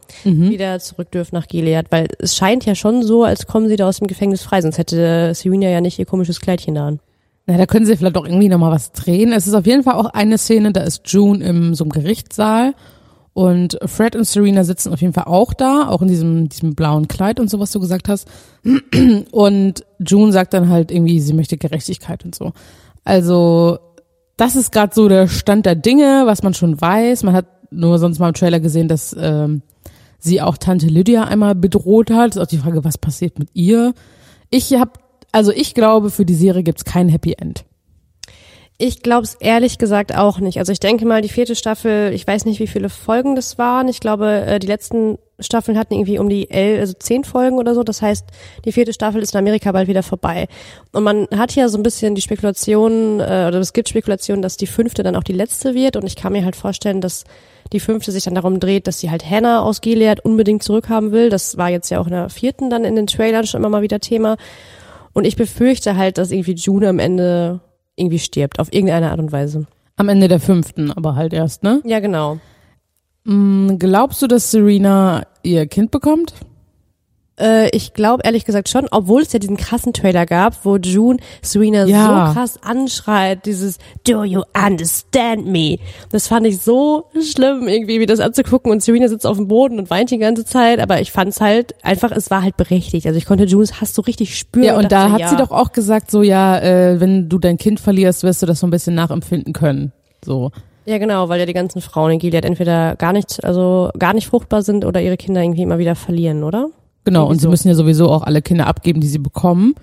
wieder 0.50 0.79
zurück 0.81 1.11
dürfen 1.11 1.35
nach 1.35 1.47
Gilead, 1.47 1.87
weil 1.91 2.09
es 2.19 2.37
scheint 2.37 2.67
ja 2.67 2.75
schon 2.75 3.03
so, 3.03 3.25
als 3.25 3.47
kommen 3.47 3.69
sie 3.69 3.77
da 3.77 3.89
aus 3.89 3.99
dem 3.99 4.07
Gefängnis 4.07 4.43
frei, 4.43 4.61
sonst 4.62 4.79
hätte 4.79 5.35
Serena 5.35 5.69
ja 5.69 5.81
nicht 5.81 5.99
ihr 5.99 6.07
komisches 6.07 6.41
Kleidchen 6.41 6.75
da 6.75 6.87
an. 6.87 7.00
Na, 7.50 7.59
da 7.59 7.66
können 7.66 7.85
sie 7.85 7.97
vielleicht 7.97 8.16
auch 8.16 8.25
irgendwie 8.25 8.49
nochmal 8.49 8.71
was 8.71 8.92
drehen. 8.92 9.33
Es 9.33 9.49
ist 9.49 9.54
auf 9.54 9.66
jeden 9.66 9.83
Fall 9.83 9.95
auch 9.95 10.07
eine 10.07 10.38
Szene, 10.38 10.73
da 10.73 10.83
ist 10.83 11.02
June 11.11 11.45
im 11.45 11.75
so 11.75 11.83
einem 11.83 11.90
Gerichtssaal 11.90 12.75
und 13.33 13.78
Fred 13.87 14.14
und 14.14 14.25
Serena 14.25 14.64
sitzen 14.64 14.92
auf 14.92 15.00
jeden 15.00 15.12
Fall 15.12 15.25
auch 15.25 15.52
da, 15.52 15.88
auch 15.88 16.02
in 16.02 16.09
diesem, 16.09 16.49
diesem 16.49 16.75
blauen 16.75 17.09
Kleid 17.09 17.40
und 17.40 17.49
so, 17.49 17.59
was 17.59 17.73
du 17.73 17.80
gesagt 17.80 18.09
hast. 18.09 18.28
Und 19.30 19.85
June 19.99 20.33
sagt 20.33 20.52
dann 20.52 20.69
halt 20.69 20.90
irgendwie, 20.90 21.21
sie 21.21 21.33
möchte 21.33 21.57
Gerechtigkeit 21.57 22.25
und 22.25 22.35
so. 22.35 22.52
Also, 23.04 23.78
das 24.37 24.57
ist 24.57 24.73
gerade 24.73 24.95
so 24.95 25.09
der 25.09 25.28
Stand 25.28 25.64
der 25.64 25.75
Dinge, 25.75 26.25
was 26.26 26.42
man 26.42 26.54
schon 26.54 26.80
weiß. 26.80 27.23
Man 27.23 27.35
hat 27.35 27.47
nur 27.71 27.99
sonst 27.99 28.19
mal 28.19 28.28
im 28.28 28.35
Trailer 28.35 28.61
gesehen, 28.61 28.88
dass 28.88 29.16
ähm, 29.19 29.62
sie 30.19 30.42
auch 30.42 30.59
Tante 30.59 30.87
Lydia 30.87 31.25
einmal 31.25 31.54
bedroht 31.54 32.11
hat. 32.11 32.37
Ist 32.37 32.42
auch 32.42 32.47
die 32.47 32.59
Frage, 32.59 32.85
was 32.85 32.99
passiert 32.99 33.38
mit 33.38 33.49
ihr? 33.54 33.95
Ich 34.50 34.75
habe, 34.75 34.92
also 35.33 35.53
ich 35.53 35.75
glaube, 35.75 36.11
für 36.11 36.25
die 36.25 36.35
Serie 36.35 36.63
gibt's 36.63 36.85
kein 36.85 37.09
Happy 37.09 37.35
End. 37.39 37.65
Ich 38.83 39.03
glaube 39.03 39.25
es 39.25 39.35
ehrlich 39.35 39.77
gesagt 39.77 40.17
auch 40.17 40.39
nicht. 40.39 40.59
Also 40.59 40.73
ich 40.73 40.81
denke 40.81 41.05
mal, 41.05 41.21
die 41.21 41.29
vierte 41.29 41.55
Staffel, 41.55 42.15
ich 42.15 42.27
weiß 42.27 42.47
nicht, 42.47 42.61
wie 42.61 42.67
viele 42.67 42.89
Folgen 42.89 43.37
das 43.37 43.59
waren. 43.59 43.89
Ich 43.89 44.01
glaube, 44.01 44.47
äh, 44.47 44.59
die 44.59 44.67
letzten 44.67 45.19
Staffeln 45.39 45.79
hatten 45.79 45.93
irgendwie 45.93 46.19
um 46.19 46.31
die 46.31 46.51
elf, 46.51 46.81
also 46.81 46.95
zehn 46.95 47.25
Folgen 47.25 47.59
oder 47.59 47.75
so. 47.75 47.83
Das 47.83 48.01
heißt, 48.01 48.25
die 48.65 48.73
vierte 48.73 48.95
Staffel 48.95 49.21
ist 49.21 49.35
in 49.35 49.39
Amerika 49.39 49.71
bald 49.73 49.87
wieder 49.87 50.03
vorbei. 50.03 50.49
Und 50.93 51.03
man 51.03 51.29
hat 51.37 51.55
ja 51.55 51.69
so 51.69 51.77
ein 51.77 51.83
bisschen 51.83 52.15
die 52.15 52.23
Spekulation, 52.23 53.21
äh, 53.21 53.45
oder 53.49 53.59
es 53.59 53.75
gibt 53.75 53.91
Spekulationen, 53.91 54.41
dass 54.41 54.57
die 54.57 54.67
fünfte 54.67 55.03
dann 55.03 55.15
auch 55.15 55.25
die 55.25 55.35
letzte 55.35 55.75
wird. 55.75 55.97
Und 55.97 56.07
ich 56.07 56.17
kann 56.17 56.33
mir 56.33 56.47
halt 56.47 56.57
vorstellen, 56.57 57.03
dass 57.03 57.25
die 57.75 57.81
fünfte 57.81 58.13
sich 58.13 58.25
dann 58.25 58.35
darum 58.35 58.61
dreht, 58.61 58.87
dass 58.87 58.99
sie 58.99 59.11
halt 59.11 59.29
Hannah 59.29 59.61
aus 59.61 59.83
Gilead 59.83 60.21
unbedingt 60.25 60.63
zurückhaben 60.63 61.13
will. 61.13 61.29
Das 61.29 61.59
war 61.59 61.69
jetzt 61.69 61.91
ja 61.91 62.01
auch 62.01 62.07
in 62.07 62.13
der 62.13 62.31
vierten 62.31 62.71
dann 62.71 62.87
in 62.87 62.97
den 62.97 63.07
Trailern 63.07 63.47
schon 63.47 63.61
immer 63.61 63.69
mal 63.69 63.83
wieder 63.83 64.01
Thema. 64.01 64.39
Und 65.12 65.25
ich 65.26 65.37
befürchte 65.37 65.97
halt, 65.97 66.19
dass 66.19 66.31
irgendwie 66.31 66.55
June 66.55 66.88
am 66.88 66.99
Ende 66.99 67.61
irgendwie 67.97 68.19
stirbt, 68.19 68.59
auf 68.59 68.73
irgendeine 68.73 69.11
Art 69.11 69.19
und 69.19 69.33
Weise. 69.33 69.67
Am 69.97 70.09
Ende 70.09 70.29
der 70.29 70.40
fünften, 70.40 70.90
aber 70.93 71.14
halt 71.14 71.33
erst, 71.33 71.62
ne? 71.62 71.83
Ja, 71.85 72.00
genau. 72.00 72.38
Mm, 73.25 73.76
Glaubst 73.79 74.23
du, 74.23 74.26
dass 74.26 74.50
Serena 74.50 75.26
ihr 75.43 75.67
Kind 75.67 75.90
bekommt? 75.90 76.35
Äh, 77.41 77.75
ich 77.75 77.95
glaube 77.95 78.23
ehrlich 78.25 78.45
gesagt 78.45 78.69
schon, 78.69 78.87
obwohl 78.91 79.23
es 79.23 79.33
ja 79.33 79.39
diesen 79.39 79.57
krassen 79.57 79.93
Trailer 79.93 80.27
gab, 80.27 80.65
wo 80.65 80.77
June 80.77 81.19
Serena 81.43 81.87
Ja. 81.87 82.29
so 82.29 82.35
krass 82.35 82.59
anschreit, 82.63 83.47
dieses 83.47 83.79
Do 84.07 84.25
you 84.25 84.43
understand 84.55 85.47
me? 85.47 85.79
Das 86.11 86.29
fand 86.29 86.47
ich 86.47 86.61
so 86.61 87.07
schlimm, 87.21 87.67
irgendwie 87.67 88.01
wie 88.01 88.07
das 88.07 88.21
anzugucken 88.21 88.71
und 88.71 88.83
Serena 88.83 89.09
sitzt 89.09 89.27
auf 89.27 89.37
dem 89.37 89.49
Boden 89.49 89.79
und 89.79 89.91
weint 89.91 90.11
die 90.11 90.19
ganze 90.19 90.45
Zeit, 90.45 90.81
aber 90.81 91.01
ich 91.01 91.13
fand 91.13 91.31
es 91.31 91.41
halt 91.41 91.75
einfach, 91.83 92.11
es 92.13 92.31
war 92.31 92.43
halt 92.43 92.57
berechtigt. 92.57 93.07
Also 93.07 93.17
ich 93.17 93.27
konnte 93.27 93.45
Junes 93.45 93.81
Hass 93.81 93.95
so 93.95 94.03
richtig 94.03 94.39
spüren. 94.39 94.67
Ja, 94.67 94.77
und 94.77 94.93
da 94.93 95.05
dachte, 95.05 95.13
hat 95.13 95.21
ja. 95.21 95.29
sie 95.29 95.37
doch 95.37 95.51
auch 95.51 95.73
gesagt, 95.73 96.11
so 96.11 96.23
ja, 96.23 96.59
äh, 96.59 97.01
wenn 97.01 97.29
du 97.29 97.39
dein 97.39 97.57
Kind 97.57 97.81
verlierst, 97.81 98.23
wirst 98.23 98.43
du 98.43 98.47
das 98.47 98.61
so 98.61 98.67
ein 98.67 98.71
bisschen 98.71 98.95
nachempfinden 98.95 99.53
können. 99.53 99.93
So. 100.25 100.51
Ja, 100.85 100.99
genau, 100.99 101.29
weil 101.29 101.41
ja 101.41 101.47
die 101.47 101.53
ganzen 101.53 101.81
Frauen 101.81 102.13
in 102.13 102.19
Gilead 102.19 102.45
entweder 102.45 102.97
gar 102.97 103.13
nicht, 103.13 103.45
also 103.45 103.91
gar 103.99 104.13
nicht 104.13 104.27
fruchtbar 104.27 104.63
sind 104.63 104.85
oder 104.85 105.01
ihre 105.01 105.17
Kinder 105.17 105.43
irgendwie 105.43 105.63
immer 105.63 105.79
wieder 105.79 105.95
verlieren, 105.95 106.43
oder? 106.43 106.69
Genau, 107.04 107.26
und 107.26 107.40
sie 107.40 107.49
müssen 107.49 107.69
ja 107.69 107.75
sowieso 107.75 108.11
auch 108.11 108.23
alle 108.23 108.42
Kinder 108.42 108.66
abgeben, 108.66 109.00
die 109.00 109.09
sie 109.09 109.19
bekommen. 109.19 109.75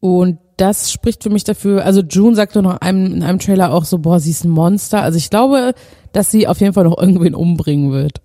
Und 0.00 0.38
das 0.56 0.92
spricht 0.92 1.22
für 1.22 1.30
mich 1.30 1.44
dafür, 1.44 1.84
also 1.84 2.00
June 2.02 2.36
sagt 2.36 2.56
doch 2.56 2.62
noch 2.62 2.80
einem, 2.80 3.06
in 3.06 3.22
einem 3.22 3.38
Trailer 3.38 3.72
auch 3.72 3.84
so, 3.84 3.98
boah, 3.98 4.20
sie 4.20 4.30
ist 4.30 4.44
ein 4.44 4.50
Monster. 4.50 5.02
Also 5.02 5.18
ich 5.18 5.30
glaube, 5.30 5.74
dass 6.12 6.30
sie 6.30 6.46
auf 6.46 6.60
jeden 6.60 6.72
Fall 6.72 6.84
noch 6.84 6.98
irgendwen 6.98 7.34
umbringen 7.34 7.92
wird. 7.92 8.20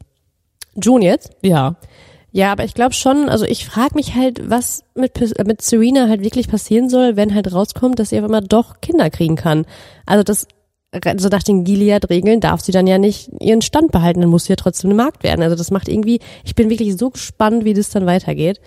June 0.75 1.03
jetzt? 1.03 1.31
Ja. 1.41 1.75
Ja, 2.31 2.51
aber 2.51 2.65
ich 2.65 2.73
glaube 2.73 2.93
schon, 2.93 3.29
also 3.29 3.45
ich 3.45 3.65
frage 3.65 3.95
mich 3.95 4.13
halt, 4.13 4.49
was 4.49 4.83
mit, 4.93 5.19
mit 5.47 5.61
Serena 5.61 6.07
halt 6.07 6.21
wirklich 6.21 6.47
passieren 6.47 6.89
soll, 6.89 7.15
wenn 7.15 7.33
halt 7.33 7.51
rauskommt, 7.51 7.97
dass 7.97 8.09
sie 8.09 8.19
auf 8.19 8.25
einmal 8.25 8.41
doch 8.41 8.81
Kinder 8.81 9.09
kriegen 9.09 9.35
kann. 9.35 9.65
Also 10.05 10.23
das, 10.23 10.47
so 11.17 11.29
nach 11.29 11.43
den 11.43 11.63
Gilead-Regeln 11.63 12.39
darf 12.39 12.61
sie 12.61 12.71
dann 12.71 12.87
ja 12.87 12.97
nicht 12.97 13.29
ihren 13.39 13.61
Stand 13.61 13.91
behalten, 13.91 14.21
dann 14.21 14.29
muss 14.29 14.45
sie 14.45 14.53
ja 14.53 14.55
trotzdem 14.55 14.89
eine 14.89 14.97
Markt 14.97 15.23
werden. 15.23 15.41
Also 15.41 15.55
das 15.55 15.71
macht 15.71 15.87
irgendwie, 15.87 16.19
ich 16.43 16.55
bin 16.55 16.69
wirklich 16.69 16.97
so 16.97 17.09
gespannt, 17.09 17.65
wie 17.65 17.73
das 17.73 17.89
dann 17.89 18.05
weitergeht. 18.05 18.59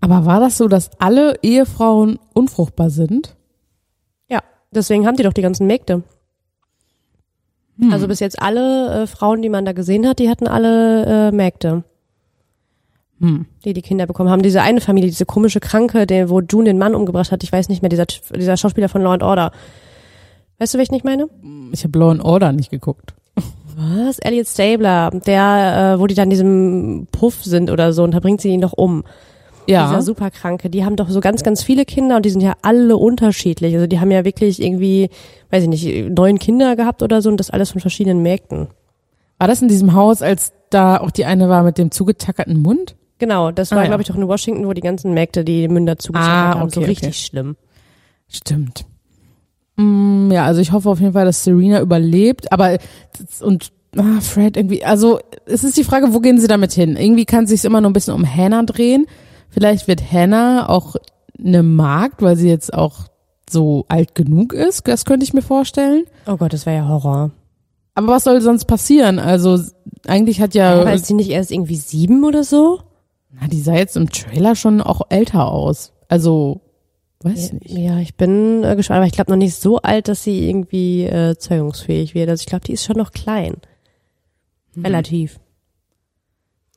Aber 0.00 0.26
war 0.26 0.40
das 0.40 0.58
so, 0.58 0.68
dass 0.68 0.90
alle 0.98 1.38
Ehefrauen 1.42 2.18
unfruchtbar 2.34 2.90
sind? 2.90 3.36
Ja, 4.28 4.40
deswegen 4.70 5.06
haben 5.06 5.16
die 5.16 5.22
doch 5.22 5.32
die 5.32 5.42
ganzen 5.42 5.66
Mägde. 5.66 6.02
Also 7.90 8.06
bis 8.06 8.20
jetzt 8.20 8.40
alle 8.40 9.02
äh, 9.02 9.06
Frauen, 9.06 9.42
die 9.42 9.48
man 9.48 9.64
da 9.64 9.72
gesehen 9.72 10.06
hat, 10.06 10.18
die 10.18 10.28
hatten 10.28 10.46
alle 10.46 11.28
äh, 11.28 11.32
Mägde. 11.32 11.82
die 13.64 13.72
die 13.72 13.82
Kinder 13.82 14.06
bekommen 14.06 14.30
haben. 14.30 14.42
Diese 14.42 14.62
eine 14.62 14.80
Familie, 14.80 15.08
diese 15.08 15.26
komische 15.26 15.60
Kranke, 15.60 16.06
der, 16.06 16.28
wo 16.28 16.40
June 16.40 16.64
den 16.64 16.78
Mann 16.78 16.94
umgebracht 16.94 17.32
hat, 17.32 17.42
ich 17.42 17.52
weiß 17.52 17.68
nicht 17.68 17.82
mehr, 17.82 17.88
dieser, 17.88 18.06
dieser 18.06 18.56
Schauspieler 18.56 18.88
von 18.88 19.02
Law 19.02 19.12
and 19.12 19.22
Order. 19.22 19.52
Weißt 20.58 20.74
du, 20.74 20.78
welchen 20.78 20.94
ich 20.94 21.04
meine? 21.04 21.28
Ich 21.72 21.84
habe 21.84 21.98
Law 21.98 22.10
and 22.10 22.24
Order 22.24 22.52
nicht 22.52 22.70
geguckt. 22.70 23.14
Was? 23.76 24.20
Elliot 24.20 24.46
Stabler, 24.46 25.10
der, 25.26 25.94
äh, 25.96 26.00
wo 26.00 26.06
die 26.06 26.14
dann 26.14 26.24
in 26.24 26.30
diesem 26.30 27.08
Puff 27.10 27.44
sind 27.44 27.70
oder 27.70 27.92
so 27.92 28.04
und 28.04 28.12
da 28.14 28.20
bringt 28.20 28.40
sie 28.40 28.50
ihn 28.50 28.60
doch 28.60 28.72
um. 28.72 29.02
Ja. 29.66 29.88
Dieser 29.88 30.02
Superkranke, 30.02 30.70
die 30.70 30.84
haben 30.84 30.94
doch 30.94 31.08
so 31.08 31.20
ganz, 31.20 31.42
ganz 31.42 31.62
viele 31.62 31.84
Kinder 31.84 32.16
und 32.16 32.24
die 32.24 32.30
sind 32.30 32.42
ja 32.42 32.52
alle 32.62 32.96
unterschiedlich. 32.96 33.74
Also 33.74 33.86
die 33.86 33.98
haben 33.98 34.10
ja 34.12 34.24
wirklich 34.24 34.62
irgendwie, 34.62 35.08
weiß 35.50 35.64
ich 35.64 35.68
nicht, 35.68 36.10
neun 36.10 36.38
Kinder 36.38 36.76
gehabt 36.76 37.02
oder 37.02 37.20
so 37.22 37.30
und 37.30 37.40
das 37.40 37.50
alles 37.50 37.70
von 37.72 37.80
verschiedenen 37.80 38.22
Mägden. 38.22 38.68
War 39.38 39.48
das 39.48 39.60
in 39.62 39.68
diesem 39.68 39.94
Haus, 39.94 40.22
als 40.22 40.52
da 40.70 40.98
auch 40.98 41.10
die 41.10 41.24
eine 41.24 41.48
war 41.48 41.62
mit 41.64 41.78
dem 41.78 41.90
zugetackerten 41.90 42.60
Mund? 42.62 42.94
Genau, 43.18 43.50
das 43.50 43.72
Ah, 43.72 43.76
war, 43.76 43.82
ja. 43.84 43.88
glaube 43.88 44.02
ich, 44.02 44.08
doch 44.08 44.16
in 44.16 44.28
Washington, 44.28 44.66
wo 44.68 44.72
die 44.74 44.82
ganzen 44.82 45.14
Mägde 45.14 45.44
die 45.44 45.66
Münder 45.66 45.98
zugezogen 45.98 46.28
Ah, 46.30 46.58
haben. 46.60 46.70
So 46.70 46.80
okay, 46.80 46.90
richtig 46.90 47.08
okay. 47.08 47.16
schlimm. 47.18 47.56
Stimmt. 48.28 48.84
Mm, 49.76 50.30
ja, 50.30 50.44
also 50.44 50.60
ich 50.60 50.72
hoffe 50.72 50.88
auf 50.88 51.00
jeden 51.00 51.12
Fall, 51.12 51.24
dass 51.24 51.44
Serena 51.44 51.80
überlebt, 51.80 52.52
aber 52.52 52.78
und 53.40 53.72
ah, 53.96 54.20
Fred 54.20 54.56
irgendwie, 54.56 54.84
also 54.84 55.18
es 55.46 55.64
ist 55.64 55.76
die 55.76 55.84
Frage, 55.84 56.12
wo 56.14 56.20
gehen 56.20 56.40
sie 56.40 56.46
damit 56.46 56.72
hin? 56.72 56.96
Irgendwie 56.96 57.24
kann 57.24 57.44
es 57.44 57.50
sich 57.50 57.64
immer 57.64 57.80
nur 57.80 57.90
ein 57.90 57.94
bisschen 57.94 58.14
um 58.14 58.26
Hannah 58.26 58.62
drehen. 58.62 59.06
Vielleicht 59.50 59.88
wird 59.88 60.12
Hannah 60.12 60.68
auch 60.68 60.96
eine 61.38 61.62
Magd, 61.62 62.22
weil 62.22 62.36
sie 62.36 62.48
jetzt 62.48 62.72
auch 62.72 63.08
so 63.50 63.84
alt 63.88 64.14
genug 64.14 64.52
ist. 64.52 64.86
Das 64.88 65.04
könnte 65.04 65.24
ich 65.24 65.34
mir 65.34 65.42
vorstellen. 65.42 66.04
Oh 66.26 66.36
Gott, 66.36 66.52
das 66.52 66.66
wäre 66.66 66.76
ja 66.76 66.88
Horror. 66.88 67.30
Aber 67.94 68.08
was 68.08 68.24
soll 68.24 68.40
sonst 68.40 68.64
passieren? 68.64 69.18
Also 69.18 69.60
eigentlich 70.06 70.40
hat 70.40 70.54
ja, 70.54 70.80
Aber 70.80 70.92
ist 70.92 71.08
die 71.08 71.14
nicht 71.14 71.30
erst 71.30 71.52
irgendwie 71.52 71.76
sieben 71.76 72.24
oder 72.24 72.42
so? 72.42 72.80
na, 73.40 73.48
die 73.48 73.60
sah 73.60 73.74
jetzt 73.74 73.96
im 73.96 74.10
Trailer 74.10 74.54
schon 74.54 74.80
auch 74.80 75.02
älter 75.08 75.46
aus. 75.50 75.92
Also 76.08 76.60
weiß 77.24 77.54
nicht. 77.54 77.70
Ja, 77.70 77.98
ich 77.98 78.14
bin 78.14 78.62
äh, 78.64 78.76
gespannt, 78.76 78.98
aber 78.98 79.06
ich 79.06 79.12
glaube 79.12 79.30
noch 79.30 79.38
nicht 79.38 79.54
so 79.54 79.78
alt, 79.78 80.08
dass 80.08 80.22
sie 80.22 80.48
irgendwie 80.48 81.04
äh, 81.04 81.36
zeugungsfähig 81.36 82.14
wird. 82.14 82.28
Also 82.28 82.42
ich 82.42 82.46
glaube, 82.46 82.64
die 82.64 82.72
ist 82.72 82.84
schon 82.84 82.96
noch 82.96 83.12
klein. 83.12 83.56
Hm. 84.74 84.84
Relativ. 84.84 85.40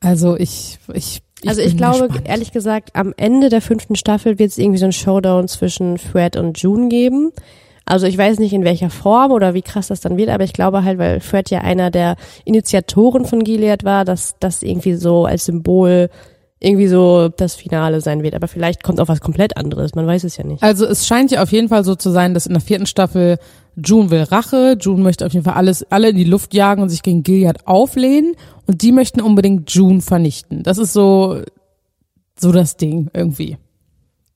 Also 0.00 0.36
ich, 0.36 0.78
ich, 0.94 1.22
ich 1.42 1.48
also 1.48 1.60
ich 1.60 1.76
glaube, 1.76 2.08
gespannt. 2.08 2.28
ehrlich 2.28 2.52
gesagt, 2.52 2.94
am 2.94 3.12
Ende 3.16 3.48
der 3.48 3.60
fünften 3.60 3.96
Staffel 3.96 4.38
wird 4.38 4.50
es 4.50 4.58
irgendwie 4.58 4.78
so 4.78 4.86
ein 4.86 4.92
Showdown 4.92 5.48
zwischen 5.48 5.98
Fred 5.98 6.36
und 6.36 6.58
June 6.60 6.88
geben. 6.88 7.32
Also 7.84 8.06
ich 8.06 8.18
weiß 8.18 8.38
nicht 8.38 8.52
in 8.52 8.64
welcher 8.64 8.90
Form 8.90 9.32
oder 9.32 9.54
wie 9.54 9.62
krass 9.62 9.88
das 9.88 10.00
dann 10.00 10.18
wird, 10.18 10.28
aber 10.28 10.44
ich 10.44 10.52
glaube 10.52 10.84
halt, 10.84 10.98
weil 10.98 11.20
Fred 11.20 11.48
ja 11.50 11.60
einer 11.60 11.90
der 11.90 12.16
Initiatoren 12.44 13.24
von 13.24 13.42
Gilead 13.42 13.82
war, 13.82 14.04
dass 14.04 14.36
das 14.40 14.62
irgendwie 14.62 14.94
so 14.94 15.24
als 15.24 15.46
Symbol 15.46 16.10
irgendwie 16.60 16.88
so 16.88 17.28
das 17.28 17.54
Finale 17.54 18.00
sein 18.00 18.22
wird. 18.22 18.34
Aber 18.34 18.48
vielleicht 18.48 18.82
kommt 18.82 19.00
auch 19.00 19.08
was 19.08 19.20
komplett 19.20 19.56
anderes, 19.56 19.94
man 19.94 20.06
weiß 20.06 20.24
es 20.24 20.36
ja 20.36 20.44
nicht. 20.44 20.62
Also 20.62 20.86
es 20.86 21.06
scheint 21.06 21.30
ja 21.30 21.42
auf 21.42 21.52
jeden 21.52 21.68
Fall 21.68 21.84
so 21.84 21.94
zu 21.94 22.10
sein, 22.10 22.34
dass 22.34 22.46
in 22.46 22.54
der 22.54 22.62
vierten 22.62 22.86
Staffel 22.86 23.38
June 23.76 24.10
will 24.10 24.22
Rache. 24.22 24.76
June 24.80 25.02
möchte 25.02 25.24
auf 25.24 25.32
jeden 25.32 25.44
Fall 25.44 25.54
alles, 25.54 25.84
alle 25.90 26.10
in 26.10 26.16
die 26.16 26.24
Luft 26.24 26.54
jagen 26.54 26.82
und 26.82 26.88
sich 26.88 27.02
gegen 27.02 27.22
Gilead 27.22 27.66
auflehnen. 27.66 28.34
Und 28.66 28.82
die 28.82 28.92
möchten 28.92 29.20
unbedingt 29.20 29.70
June 29.70 30.00
vernichten. 30.00 30.62
Das 30.62 30.78
ist 30.78 30.92
so, 30.92 31.42
so 32.38 32.52
das 32.52 32.76
Ding 32.76 33.08
irgendwie. 33.14 33.56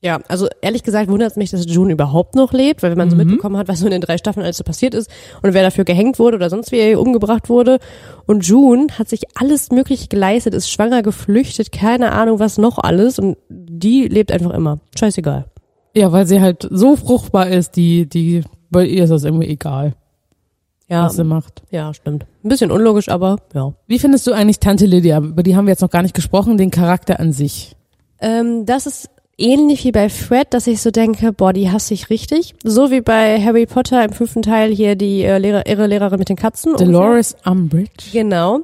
Ja, 0.03 0.19
also 0.27 0.47
ehrlich 0.61 0.83
gesagt 0.83 1.09
wundert 1.09 1.31
es 1.31 1.37
mich, 1.37 1.51
dass 1.51 1.65
June 1.65 1.93
überhaupt 1.93 2.35
noch 2.35 2.51
lebt, 2.51 2.83
weil 2.83 2.91
wenn 2.91 2.97
man 2.97 3.09
so 3.09 3.15
mitbekommen 3.15 3.55
hat, 3.55 3.69
was 3.69 3.79
so 3.79 3.85
in 3.85 3.91
den 3.91 4.01
drei 4.01 4.17
Staffeln 4.17 4.43
alles 4.43 4.57
so 4.57 4.65
passiert 4.65 4.93
ist 4.93 5.09
und 5.41 5.53
wer 5.53 5.63
dafür 5.63 5.85
gehängt 5.85 6.19
wurde 6.19 6.35
oder 6.35 6.49
sonst 6.49 6.73
wie 6.73 6.93
umgebracht 6.95 7.47
wurde. 7.47 7.79
Und 8.25 8.45
June 8.45 8.87
hat 8.99 9.07
sich 9.07 9.21
alles 9.35 9.71
Mögliche 9.71 10.09
geleistet, 10.09 10.53
ist 10.55 10.69
schwanger, 10.69 11.03
geflüchtet, 11.03 11.71
keine 11.71 12.11
Ahnung 12.11 12.39
was 12.39 12.57
noch 12.57 12.79
alles 12.79 13.17
und 13.17 13.37
die 13.47 14.09
lebt 14.09 14.33
einfach 14.33 14.51
immer. 14.51 14.79
Scheißegal. 14.99 15.45
Ja, 15.95 16.11
weil 16.11 16.27
sie 16.27 16.41
halt 16.41 16.67
so 16.69 16.97
fruchtbar 16.97 17.47
ist, 17.47 17.77
die, 17.77 18.05
die, 18.09 18.43
bei 18.69 18.85
ihr 18.85 19.05
ist 19.05 19.09
das 19.11 19.23
irgendwie 19.23 19.47
egal, 19.47 19.93
Ja, 20.89 21.05
was 21.05 21.15
sie 21.15 21.23
macht. 21.23 21.61
ja, 21.71 21.93
stimmt. 21.93 22.25
Ein 22.43 22.49
bisschen 22.49 22.71
unlogisch, 22.71 23.07
aber 23.07 23.37
ja. 23.53 23.71
Wie 23.87 23.99
findest 23.99 24.27
du 24.27 24.33
eigentlich 24.33 24.59
Tante 24.59 24.85
Lydia? 24.85 25.19
Über 25.19 25.43
die 25.43 25.55
haben 25.55 25.65
wir 25.65 25.71
jetzt 25.71 25.81
noch 25.81 25.89
gar 25.91 26.01
nicht 26.01 26.13
gesprochen, 26.15 26.57
den 26.57 26.71
Charakter 26.71 27.21
an 27.21 27.31
sich. 27.31 27.77
Ähm, 28.19 28.65
das 28.65 28.85
ist 28.85 29.09
ähnlich 29.37 29.83
wie 29.83 29.91
bei 29.91 30.09
Fred, 30.09 30.53
dass 30.53 30.67
ich 30.67 30.81
so 30.81 30.91
denke, 30.91 31.33
boah, 31.33 31.53
die 31.53 31.71
hasse 31.71 31.93
ich 31.93 32.09
richtig. 32.09 32.55
So 32.63 32.91
wie 32.91 33.01
bei 33.01 33.41
Harry 33.41 33.65
Potter 33.65 34.03
im 34.03 34.13
fünften 34.13 34.41
Teil 34.41 34.73
hier 34.73 34.95
die 34.95 35.23
äh, 35.23 35.37
Lehrer, 35.37 35.67
ihre 35.67 35.87
Lehrerin 35.87 36.19
mit 36.19 36.29
den 36.29 36.35
Katzen. 36.35 36.73
ungefähr. 36.73 36.91
Dolores 36.91 37.35
Umbridge. 37.45 38.11
Genau. 38.11 38.61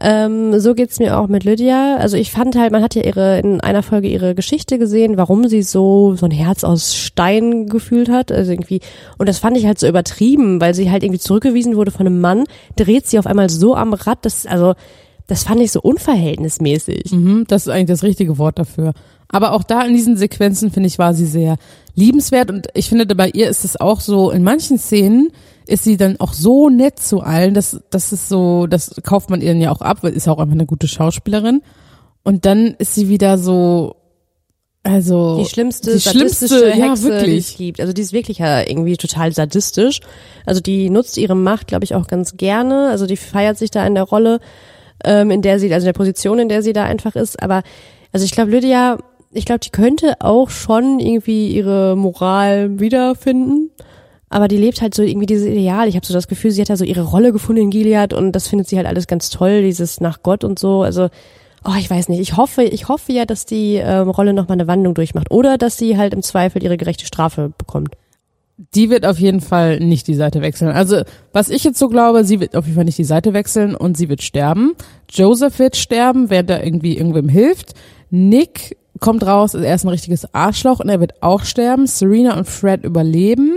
Ähm, 0.00 0.58
so 0.58 0.74
geht's 0.74 0.98
mir 0.98 1.18
auch 1.18 1.28
mit 1.28 1.44
Lydia. 1.44 1.96
Also 1.98 2.16
ich 2.16 2.32
fand 2.32 2.56
halt, 2.56 2.72
man 2.72 2.82
hat 2.82 2.96
ja 2.96 3.02
ihre 3.02 3.38
in 3.38 3.60
einer 3.60 3.82
Folge 3.82 4.08
ihre 4.08 4.34
Geschichte 4.34 4.78
gesehen, 4.78 5.16
warum 5.16 5.46
sie 5.46 5.62
so 5.62 6.16
so 6.16 6.26
ein 6.26 6.32
Herz 6.32 6.64
aus 6.64 6.96
Stein 6.96 7.68
gefühlt 7.68 8.08
hat, 8.08 8.32
also 8.32 8.50
irgendwie 8.50 8.80
und 9.18 9.28
das 9.28 9.38
fand 9.38 9.56
ich 9.56 9.66
halt 9.66 9.78
so 9.78 9.86
übertrieben, 9.86 10.60
weil 10.60 10.74
sie 10.74 10.90
halt 10.90 11.04
irgendwie 11.04 11.20
zurückgewiesen 11.20 11.76
wurde 11.76 11.92
von 11.92 12.06
einem 12.06 12.20
Mann, 12.20 12.44
dreht 12.74 13.06
sie 13.06 13.20
auf 13.20 13.26
einmal 13.26 13.50
so 13.50 13.76
am 13.76 13.92
Rad, 13.92 14.18
das 14.22 14.46
also 14.46 14.74
das 15.28 15.44
fand 15.44 15.60
ich 15.60 15.70
so 15.70 15.80
unverhältnismäßig. 15.80 17.12
Mhm, 17.12 17.44
das 17.46 17.62
ist 17.62 17.72
eigentlich 17.72 17.86
das 17.86 18.02
richtige 18.02 18.36
Wort 18.36 18.58
dafür. 18.58 18.94
Aber 19.28 19.52
auch 19.52 19.64
da 19.64 19.82
in 19.82 19.94
diesen 19.94 20.16
Sequenzen, 20.16 20.70
finde 20.70 20.86
ich, 20.86 20.98
war 20.98 21.14
sie 21.14 21.26
sehr 21.26 21.56
liebenswert 21.94 22.50
und 22.50 22.68
ich 22.74 22.88
finde, 22.88 23.06
bei 23.14 23.28
ihr 23.30 23.48
ist 23.48 23.64
es 23.64 23.80
auch 23.80 24.00
so, 24.00 24.30
in 24.30 24.42
manchen 24.42 24.78
Szenen 24.78 25.30
ist 25.66 25.84
sie 25.84 25.96
dann 25.96 26.20
auch 26.20 26.32
so 26.32 26.68
nett 26.68 26.98
zu 26.98 27.20
allen, 27.20 27.54
das, 27.54 27.80
das 27.90 28.12
ist 28.12 28.28
so, 28.28 28.66
das 28.66 28.94
kauft 29.02 29.30
man 29.30 29.40
ihr 29.40 29.48
dann 29.48 29.60
ja 29.60 29.70
auch 29.70 29.80
ab, 29.80 29.98
weil 30.02 30.12
ist 30.12 30.28
auch 30.28 30.38
einfach 30.38 30.54
eine 30.54 30.66
gute 30.66 30.88
Schauspielerin. 30.88 31.62
Und 32.22 32.44
dann 32.44 32.74
ist 32.78 32.94
sie 32.94 33.08
wieder 33.08 33.38
so, 33.38 33.96
also 34.82 35.38
Die 35.38 35.46
schlimmste, 35.46 35.92
die 35.92 35.98
sadistische 35.98 36.58
schlimmste, 36.58 36.78
ja, 36.78 36.90
Hexe, 36.90 37.02
die 37.02 37.14
es 37.14 37.20
wirklich. 37.20 37.56
gibt. 37.56 37.80
Also 37.80 37.92
die 37.94 38.02
ist 38.02 38.12
wirklich 38.12 38.38
ja 38.38 38.60
irgendwie 38.60 38.96
total 38.98 39.32
sadistisch. 39.32 40.00
Also 40.44 40.60
die 40.60 40.90
nutzt 40.90 41.16
ihre 41.16 41.34
Macht, 41.34 41.68
glaube 41.68 41.84
ich, 41.84 41.94
auch 41.94 42.06
ganz 42.06 42.36
gerne. 42.36 42.90
Also 42.90 43.06
die 43.06 43.16
feiert 43.16 43.56
sich 43.56 43.70
da 43.70 43.86
in 43.86 43.94
der 43.94 44.04
Rolle, 44.04 44.40
ähm, 45.02 45.30
in 45.30 45.40
der 45.40 45.58
sie, 45.58 45.72
also 45.72 45.84
in 45.84 45.92
der 45.92 45.98
Position, 45.98 46.38
in 46.38 46.50
der 46.50 46.62
sie 46.62 46.74
da 46.74 46.84
einfach 46.84 47.16
ist. 47.16 47.42
Aber 47.42 47.62
also 48.12 48.26
ich 48.26 48.32
glaube, 48.32 48.50
Lydia, 48.50 48.98
ich 49.34 49.44
glaube, 49.44 49.60
die 49.60 49.70
könnte 49.70 50.14
auch 50.20 50.50
schon 50.50 51.00
irgendwie 51.00 51.48
ihre 51.48 51.96
Moral 51.96 52.78
wiederfinden. 52.80 53.70
Aber 54.30 54.48
die 54.48 54.56
lebt 54.56 54.82
halt 54.82 54.94
so 54.94 55.02
irgendwie 55.02 55.26
dieses 55.26 55.46
Ideal. 55.46 55.86
Ich 55.86 55.94
habe 55.94 56.04
so 56.06 56.12
das 56.12 56.26
Gefühl, 56.26 56.50
sie 56.50 56.60
hat 56.60 56.70
da 56.70 56.76
so 56.76 56.84
ihre 56.84 57.02
Rolle 57.02 57.32
gefunden 57.32 57.62
in 57.62 57.70
Gilead 57.70 58.12
und 58.12 58.32
das 58.32 58.48
findet 58.48 58.68
sie 58.68 58.76
halt 58.76 58.86
alles 58.86 59.06
ganz 59.06 59.30
toll, 59.30 59.62
dieses 59.62 60.00
nach 60.00 60.22
Gott 60.22 60.42
und 60.42 60.58
so. 60.58 60.82
Also, 60.82 61.08
oh, 61.64 61.74
ich 61.78 61.88
weiß 61.88 62.08
nicht. 62.08 62.20
Ich 62.20 62.36
hoffe, 62.36 62.64
ich 62.64 62.88
hoffe 62.88 63.12
ja, 63.12 63.26
dass 63.26 63.46
die 63.46 63.76
ähm, 63.76 64.08
Rolle 64.08 64.32
nochmal 64.32 64.56
eine 64.56 64.66
Wandlung 64.66 64.94
durchmacht. 64.94 65.30
Oder 65.30 65.56
dass 65.56 65.78
sie 65.78 65.96
halt 65.96 66.14
im 66.14 66.22
Zweifel 66.22 66.64
ihre 66.64 66.76
gerechte 66.76 67.06
Strafe 67.06 67.52
bekommt. 67.56 67.94
die 68.74 68.90
wird 68.90 69.04
auf 69.06 69.18
jeden 69.18 69.40
Fall 69.40 69.78
nicht 69.80 70.06
die 70.08 70.14
Seite 70.14 70.40
wechseln. 70.40 70.70
Also, 70.70 71.02
was 71.32 71.48
ich 71.48 71.62
jetzt 71.62 71.78
so 71.78 71.88
glaube, 71.88 72.24
sie 72.24 72.40
wird 72.40 72.56
auf 72.56 72.64
jeden 72.64 72.76
Fall 72.76 72.84
nicht 72.84 72.98
die 72.98 73.04
Seite 73.04 73.34
wechseln 73.34 73.74
und 73.74 73.96
sie 73.96 74.08
wird 74.08 74.22
sterben. 74.22 74.72
Joseph 75.10 75.58
wird 75.58 75.76
sterben, 75.76 76.30
wer 76.30 76.42
da 76.42 76.60
irgendwie 76.60 76.96
irgendwem 76.96 77.28
hilft. 77.28 77.74
Nick 78.10 78.76
kommt 79.00 79.26
raus, 79.26 79.54
er 79.54 79.74
ist 79.74 79.84
ein 79.84 79.88
richtiges 79.88 80.32
Arschloch 80.34 80.80
und 80.80 80.88
er 80.88 81.00
wird 81.00 81.22
auch 81.22 81.44
sterben. 81.44 81.86
Serena 81.86 82.36
und 82.36 82.48
Fred 82.48 82.84
überleben. 82.84 83.56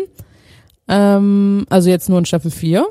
Ähm, 0.87 1.65
also 1.69 1.89
jetzt 1.89 2.09
nur 2.09 2.19
in 2.19 2.25
Staffel 2.25 2.51
4. 2.51 2.87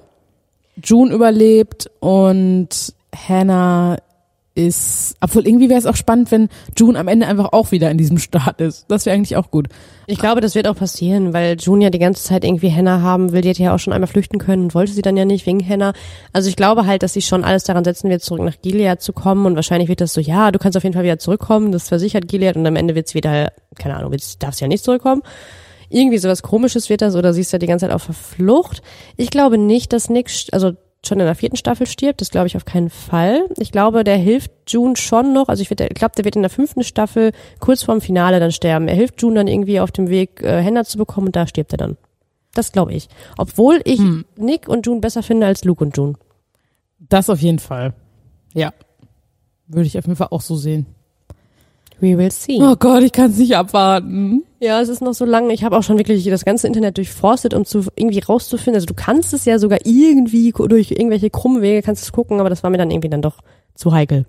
June 0.83 1.13
überlebt 1.13 1.91
und 2.01 2.69
Hannah 3.15 3.97
ist, 4.57 5.17
obwohl 5.21 5.47
irgendwie 5.47 5.69
wäre 5.69 5.79
es 5.79 5.87
auch 5.87 5.97
spannend, 5.97 6.31
wenn 6.31 6.49
June 6.77 6.99
am 6.99 7.09
Ende 7.09 7.27
einfach 7.27 7.53
auch 7.53 7.73
wieder 7.73 7.91
in 7.91 7.99
diesem 7.99 8.19
Staat 8.19 8.61
ist. 8.61 8.87
Das 8.89 9.05
wäre 9.05 9.15
eigentlich 9.15 9.37
auch 9.37 9.51
gut. 9.51 9.69
Ich 10.07 10.19
glaube, 10.19 10.41
das 10.41 10.55
wird 10.55 10.67
auch 10.67 10.77
passieren, 10.77 11.35
weil 11.35 11.57
June 11.59 11.85
ja 11.85 11.91
die 11.91 11.99
ganze 11.99 12.25
Zeit 12.25 12.43
irgendwie 12.43 12.73
Hannah 12.73 13.03
haben 13.03 13.33
will. 13.33 13.43
Die 13.43 13.51
hätte 13.51 13.63
ja 13.63 13.75
auch 13.75 13.79
schon 13.79 13.93
einmal 13.93 14.09
flüchten 14.09 14.39
können 14.39 14.65
und 14.65 14.75
wollte 14.75 14.93
sie 14.93 15.03
dann 15.03 15.17
ja 15.17 15.25
nicht 15.25 15.47
wegen 15.47 15.67
Hannah. 15.67 15.93
Also 16.33 16.49
ich 16.49 16.57
glaube 16.57 16.87
halt, 16.87 17.03
dass 17.03 17.13
sie 17.13 17.23
schon 17.23 17.45
alles 17.45 17.65
daran 17.65 17.85
setzen 17.85 18.09
wird, 18.09 18.23
zurück 18.23 18.43
nach 18.43 18.57
Gilead 18.63 19.03
zu 19.03 19.13
kommen. 19.13 19.45
Und 19.45 19.57
wahrscheinlich 19.57 19.89
wird 19.89 20.01
das 20.01 20.15
so, 20.15 20.21
ja, 20.21 20.51
du 20.51 20.59
kannst 20.59 20.77
auf 20.77 20.85
jeden 20.85 20.95
Fall 20.95 21.05
wieder 21.05 21.19
zurückkommen. 21.19 21.71
Das 21.71 21.89
versichert 21.89 22.27
Gilead 22.27 22.57
und 22.57 22.67
am 22.67 22.77
Ende 22.77 22.95
wird 22.95 23.09
es 23.09 23.15
wieder, 23.15 23.53
keine 23.79 23.97
Ahnung, 23.97 24.11
wird's, 24.11 24.39
darfst 24.39 24.61
ja 24.61 24.69
nicht 24.69 24.85
zurückkommen. 24.85 25.23
Irgendwie 25.91 26.19
sowas 26.19 26.43
komisches 26.43 26.89
wird 26.89 27.03
das 27.03 27.15
oder 27.15 27.33
sie 27.33 27.43
ist 27.43 27.53
ja 27.53 27.59
die 27.59 27.67
ganze 27.67 27.87
Zeit 27.87 27.95
auf 27.95 28.07
der 28.07 28.15
Flucht. 28.15 28.83
Ich 29.17 29.31
glaube 29.31 29.59
nicht, 29.59 29.93
dass 29.93 30.09
Nick, 30.09 30.31
also 30.53 30.73
schon 31.07 31.21
in 31.21 31.27
der 31.27 31.35
vierten 31.35 31.57
Staffel 31.57 31.87
stirbt. 31.87 32.21
Das 32.21 32.31
glaube 32.31 32.47
ich 32.47 32.57
auf 32.57 32.65
keinen 32.65 32.91
Fall. 32.91 33.47
Ich 33.59 33.73
glaube, 33.73 34.05
der 34.05 34.17
hilft 34.17 34.51
June 34.69 34.97
schon 34.97 35.33
noch. 35.33 35.49
Also 35.49 35.63
ich, 35.63 35.69
glaube, 35.69 36.15
der 36.17 36.25
wird 36.25 36.37
in 36.37 36.43
der 36.43 36.51
fünften 36.51 36.83
Staffel 36.83 37.33
kurz 37.61 37.83
vorm 37.83 38.01
Finale 38.01 38.41
dann 38.41 38.53
sterben. 38.53 38.89
Er 38.89 38.95
hilft 38.95 39.21
June 39.23 39.37
dann 39.37 39.49
irgendwie 39.49 39.81
auf 39.81 39.93
dem 39.93 40.09
Weg, 40.09 40.43
äh, 40.43 40.85
zu 40.85 40.99
bekommen 40.99 41.29
und 41.29 41.37
da 41.37 41.47
stirbt 41.47 41.73
er 41.73 41.79
dann. 41.79 41.97
Das 42.55 42.73
glaube 42.73 42.95
ich. 42.95 43.09
Obwohl 43.37 43.81
ich 43.85 44.01
Nick 44.37 44.69
und 44.69 44.87
June 44.87 45.01
besser 45.01 45.23
finde 45.23 45.47
als 45.47 45.65
Luke 45.65 45.85
und 45.85 45.97
June. 45.97 46.15
Das 46.99 47.29
auf 47.29 47.41
jeden 47.41 47.59
Fall. 47.59 47.93
Ja. 48.55 48.73
Würde 49.67 49.87
ich 49.87 49.99
auf 49.99 50.05
jeden 50.07 50.17
Fall 50.17 50.29
auch 50.31 50.41
so 50.41 50.57
sehen. 50.57 50.87
We 52.01 52.19
will 52.19 52.31
see. 52.31 52.59
Oh 52.61 52.77
Gott, 52.77 53.03
ich 53.03 53.13
kann 53.13 53.31
es 53.31 53.39
nicht 53.39 53.57
abwarten. 53.57 54.43
Ja, 54.61 54.81
es 54.83 54.89
ist 54.91 55.01
noch 55.01 55.15
so 55.15 55.25
lange. 55.25 55.53
Ich 55.55 55.65
habe 55.65 55.77
auch 55.77 55.83
schon 55.83 55.97
wirklich 55.97 56.25
das 56.27 56.45
ganze 56.45 56.67
Internet 56.67 56.99
durchforstet, 56.99 57.55
um 57.55 57.65
zu 57.65 57.85
irgendwie 57.95 58.19
rauszufinden. 58.19 58.75
Also 58.75 58.87
du 58.87 58.95
kannst 58.95 59.33
es 59.33 59.45
ja 59.47 59.59
sogar 59.59 59.79
irgendwie 59.85 60.53
durch 60.53 60.91
irgendwelche 60.91 61.31
krummen 61.31 61.63
Wege 61.63 61.81
kannst 61.83 62.03
du 62.03 62.07
es 62.07 62.13
gucken, 62.13 62.39
aber 62.41 62.51
das 62.51 62.63
war 62.63 62.71
mir 62.71 62.77
dann 62.79 62.91
irgendwie 62.91 63.09
dann 63.09 63.23
doch 63.23 63.39
zu 63.75 63.93
heikel. 63.93 64.27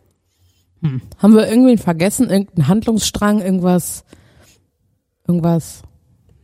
Haben 1.17 1.35
wir 1.35 1.47
irgendwen 1.49 1.77
vergessen? 1.79 2.29
Irgendeinen 2.29 2.67
Handlungsstrang? 2.67 3.41
Irgendwas? 3.41 4.05
Irgendwas? 5.27 5.81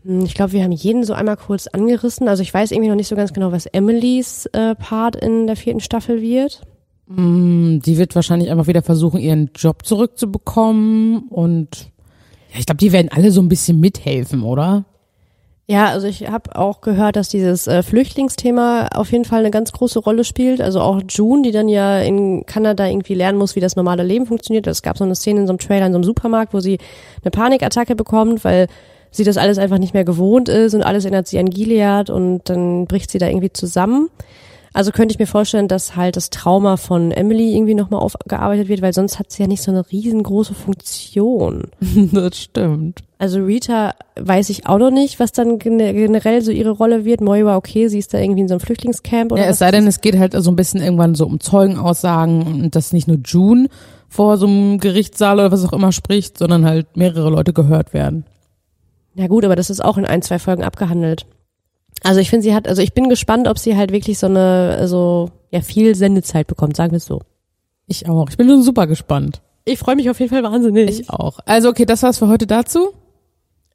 Hm, 0.03 0.25
Ich 0.25 0.33
glaube, 0.33 0.51
wir 0.53 0.63
haben 0.63 0.71
jeden 0.71 1.03
so 1.05 1.13
einmal 1.13 1.37
kurz 1.37 1.67
angerissen. 1.67 2.27
Also 2.27 2.41
ich 2.43 2.53
weiß 2.53 2.71
irgendwie 2.71 2.89
noch 2.89 2.95
nicht 2.97 3.07
so 3.07 3.15
ganz 3.15 3.31
genau, 3.31 3.51
was 3.51 3.65
Emilys 3.67 4.47
äh, 4.47 4.75
Part 4.75 5.15
in 5.15 5.47
der 5.47 5.55
vierten 5.55 5.79
Staffel 5.79 6.21
wird. 6.21 6.61
Hm, 7.07 7.81
Die 7.85 7.97
wird 7.97 8.15
wahrscheinlich 8.15 8.49
einfach 8.49 8.67
wieder 8.67 8.81
versuchen, 8.81 9.19
ihren 9.19 9.51
Job 9.55 9.85
zurückzubekommen 9.85 11.27
und 11.29 11.91
ja, 12.51 12.59
ich 12.59 12.65
glaube, 12.65 12.77
die 12.77 12.91
werden 12.91 13.09
alle 13.11 13.31
so 13.31 13.41
ein 13.41 13.49
bisschen 13.49 13.79
mithelfen, 13.79 14.43
oder? 14.43 14.85
Ja, 15.65 15.87
also 15.87 16.07
ich 16.07 16.27
habe 16.29 16.57
auch 16.57 16.81
gehört, 16.81 17.15
dass 17.15 17.29
dieses 17.29 17.67
äh, 17.67 17.83
Flüchtlingsthema 17.83 18.89
auf 18.93 19.11
jeden 19.11 19.23
Fall 19.23 19.39
eine 19.39 19.51
ganz 19.51 19.71
große 19.71 19.99
Rolle 19.99 20.25
spielt. 20.25 20.59
Also 20.59 20.81
auch 20.81 21.01
June, 21.07 21.41
die 21.41 21.51
dann 21.51 21.69
ja 21.69 21.99
in 21.99 22.45
Kanada 22.45 22.85
irgendwie 22.85 23.13
lernen 23.13 23.37
muss, 23.37 23.55
wie 23.55 23.61
das 23.61 23.77
normale 23.77 24.03
Leben 24.03 24.25
funktioniert. 24.25 24.67
Es 24.67 24.81
gab 24.81 24.97
so 24.97 25.05
eine 25.05 25.15
Szene 25.15 25.39
in 25.41 25.47
so 25.47 25.53
einem 25.53 25.59
Trailer 25.59 25.85
in 25.85 25.93
so 25.93 25.97
einem 25.97 26.03
Supermarkt, 26.03 26.53
wo 26.53 26.59
sie 26.59 26.79
eine 27.23 27.31
Panikattacke 27.31 27.95
bekommt, 27.95 28.43
weil 28.43 28.67
sie 29.09 29.23
das 29.23 29.37
alles 29.37 29.57
einfach 29.57 29.77
nicht 29.77 29.93
mehr 29.93 30.03
gewohnt 30.03 30.49
ist 30.49 30.73
und 30.73 30.83
alles 30.83 31.05
erinnert 31.05 31.27
sie 31.27 31.39
an 31.39 31.49
Gilead 31.49 32.09
und 32.09 32.41
dann 32.49 32.85
bricht 32.85 33.09
sie 33.09 33.19
da 33.19 33.27
irgendwie 33.27 33.53
zusammen. 33.53 34.09
Also 34.75 34.91
könnte 34.91 35.13
ich 35.13 35.19
mir 35.19 35.27
vorstellen, 35.27 35.67
dass 35.67 35.95
halt 35.95 36.15
das 36.15 36.31
Trauma 36.31 36.77
von 36.77 37.11
Emily 37.11 37.55
irgendwie 37.55 37.75
nochmal 37.75 38.01
aufgearbeitet 38.01 38.67
wird, 38.69 38.81
weil 38.81 38.91
sonst 38.93 39.19
hat 39.19 39.31
sie 39.31 39.43
ja 39.43 39.47
nicht 39.47 39.61
so 39.61 39.69
eine 39.69 39.89
riesengroße 39.91 40.55
Funktion. 40.55 41.65
das 42.11 42.37
stimmt. 42.39 43.01
Also 43.19 43.39
Rita 43.43 43.93
weiß 44.19 44.49
ich 44.49 44.65
auch 44.67 44.79
noch 44.79 44.89
nicht, 44.89 45.19
was 45.19 45.31
dann 45.31 45.59
gene- 45.59 45.93
generell 45.93 46.41
so 46.41 46.51
ihre 46.51 46.71
Rolle 46.71 47.05
wird. 47.05 47.21
Moira, 47.21 47.55
okay, 47.55 47.87
sie 47.87 47.99
ist 47.99 48.13
da 48.15 48.19
irgendwie 48.19 48.41
in 48.41 48.47
so 48.47 48.55
einem 48.55 48.61
Flüchtlingscamp 48.61 49.31
oder 49.31 49.43
Ja, 49.43 49.49
es 49.49 49.59
sei 49.59 49.69
denn, 49.69 49.85
es 49.85 50.01
geht 50.01 50.17
halt 50.17 50.33
so 50.35 50.49
ein 50.51 50.55
bisschen 50.55 50.81
irgendwann 50.81 51.13
so 51.13 51.25
um 51.27 51.39
Zeugenaussagen 51.39 52.41
und 52.63 52.75
dass 52.75 52.93
nicht 52.93 53.07
nur 53.07 53.17
June 53.23 53.67
vor 54.09 54.37
so 54.37 54.47
einem 54.47 54.79
Gerichtssaal 54.79 55.35
oder 55.39 55.51
was 55.51 55.63
auch 55.65 55.73
immer 55.73 55.91
spricht, 55.91 56.37
sondern 56.39 56.65
halt 56.65 56.97
mehrere 56.97 57.29
Leute 57.29 57.53
gehört 57.53 57.93
werden. 57.93 58.25
Ja 59.15 59.27
gut, 59.27 59.45
aber 59.45 59.55
das 59.55 59.69
ist 59.69 59.85
auch 59.85 59.97
in 59.99 60.05
ein, 60.05 60.23
zwei 60.23 60.39
Folgen 60.39 60.63
abgehandelt. 60.63 61.27
Also 62.03 62.19
ich 62.19 62.29
finde, 62.29 62.43
sie 62.43 62.53
hat, 62.53 62.67
also 62.67 62.81
ich 62.81 62.93
bin 62.93 63.09
gespannt, 63.09 63.47
ob 63.47 63.57
sie 63.57 63.75
halt 63.77 63.91
wirklich 63.91 64.19
so 64.19 64.27
eine, 64.27 64.75
also 64.77 65.29
ja, 65.51 65.61
viel 65.61 65.95
Sendezeit 65.95 66.47
bekommt, 66.47 66.75
sagen 66.75 66.91
wir 66.91 66.97
es 66.97 67.05
so. 67.05 67.21
Ich 67.87 68.07
auch. 68.07 68.29
Ich 68.29 68.37
bin 68.37 68.47
schon 68.47 68.61
super 68.61 68.87
gespannt. 68.87 69.41
Ich 69.65 69.79
freue 69.79 69.95
mich 69.95 70.09
auf 70.09 70.19
jeden 70.19 70.29
Fall 70.29 70.43
wahnsinnig. 70.43 70.99
Ich 70.99 71.09
auch. 71.09 71.39
Also 71.45 71.69
okay, 71.69 71.85
das 71.85 72.03
war's 72.03 72.19
für 72.19 72.27
heute 72.27 72.47
dazu. 72.47 72.93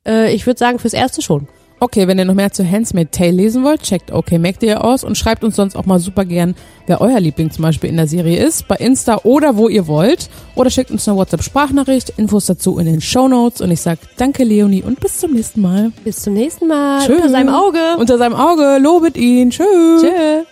äh, 0.07 0.33
ich 0.35 0.47
würde 0.47 0.59
sagen, 0.59 0.79
fürs 0.79 0.93
Erste 0.95 1.23
schon. 1.23 1.49
Okay, 1.81 2.09
wenn 2.09 2.19
ihr 2.19 2.25
noch 2.25 2.35
mehr 2.35 2.53
zu 2.53 2.69
Handsmaid 2.69 3.13
Tale 3.13 3.31
lesen 3.31 3.63
wollt, 3.63 3.83
checkt 3.83 4.11
OKMac.de 4.13 4.75
aus 4.75 5.05
und 5.05 5.17
schreibt 5.17 5.45
uns 5.45 5.55
sonst 5.55 5.77
auch 5.77 5.87
mal 5.87 6.01
super 6.01 6.25
gern, 6.25 6.57
wer 6.89 7.01
euer 7.01 7.21
Liebling 7.21 7.53
zum 7.53 7.63
Beispiel 7.63 7.89
in 7.89 7.97
der 7.97 8.09
Serie 8.09 8.45
ist, 8.45 8.67
bei 8.67 8.75
Insta 8.77 9.21
oder 9.23 9.57
wo 9.57 9.69
ihr 9.69 9.87
wollt. 9.87 10.29
Oder 10.57 10.71
schickt 10.71 10.91
uns 10.91 11.07
eine 11.07 11.17
WhatsApp-Sprachnachricht, 11.17 12.15
Infos 12.17 12.47
dazu 12.47 12.79
in 12.79 12.87
den 12.87 13.01
Shownotes 13.01 13.61
und 13.61 13.71
ich 13.71 13.81
sag 13.81 13.99
danke 14.17 14.43
Leonie 14.43 14.83
und 14.83 14.99
bis 14.99 15.19
zum 15.19 15.35
nächsten 15.35 15.61
Mal. 15.61 15.93
Bis 16.03 16.23
zum 16.23 16.35
nächsten 16.35 16.67
Mal. 16.67 17.07
Tschö. 17.07 17.15
Unter 17.15 17.29
seinem 17.31 17.55
Auge. 17.55 17.79
Unter 17.99 18.19
seinem 18.19 18.35
Auge, 18.35 18.79
lobet 18.81 19.17
ihn. 19.17 19.51
Tschüss. 19.51 20.03
Tschö. 20.03 20.45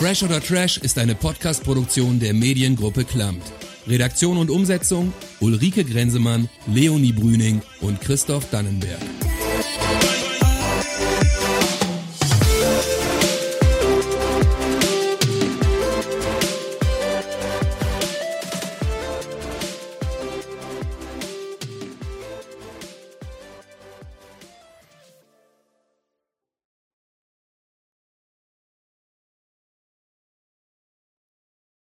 Fresh 0.00 0.24
oder 0.24 0.40
Trash 0.40 0.78
ist 0.78 0.98
eine 0.98 1.14
Podcast-Produktion 1.14 2.18
der 2.18 2.34
Mediengruppe 2.34 3.04
Klammt. 3.04 3.44
Redaktion 3.86 4.38
und 4.38 4.50
Umsetzung 4.50 5.12
Ulrike 5.40 5.84
Grenzemann, 5.84 6.48
Leonie 6.66 7.12
Brüning 7.12 7.62
und 7.80 8.00
Christoph 8.00 8.48
Dannenberg. 8.50 9.00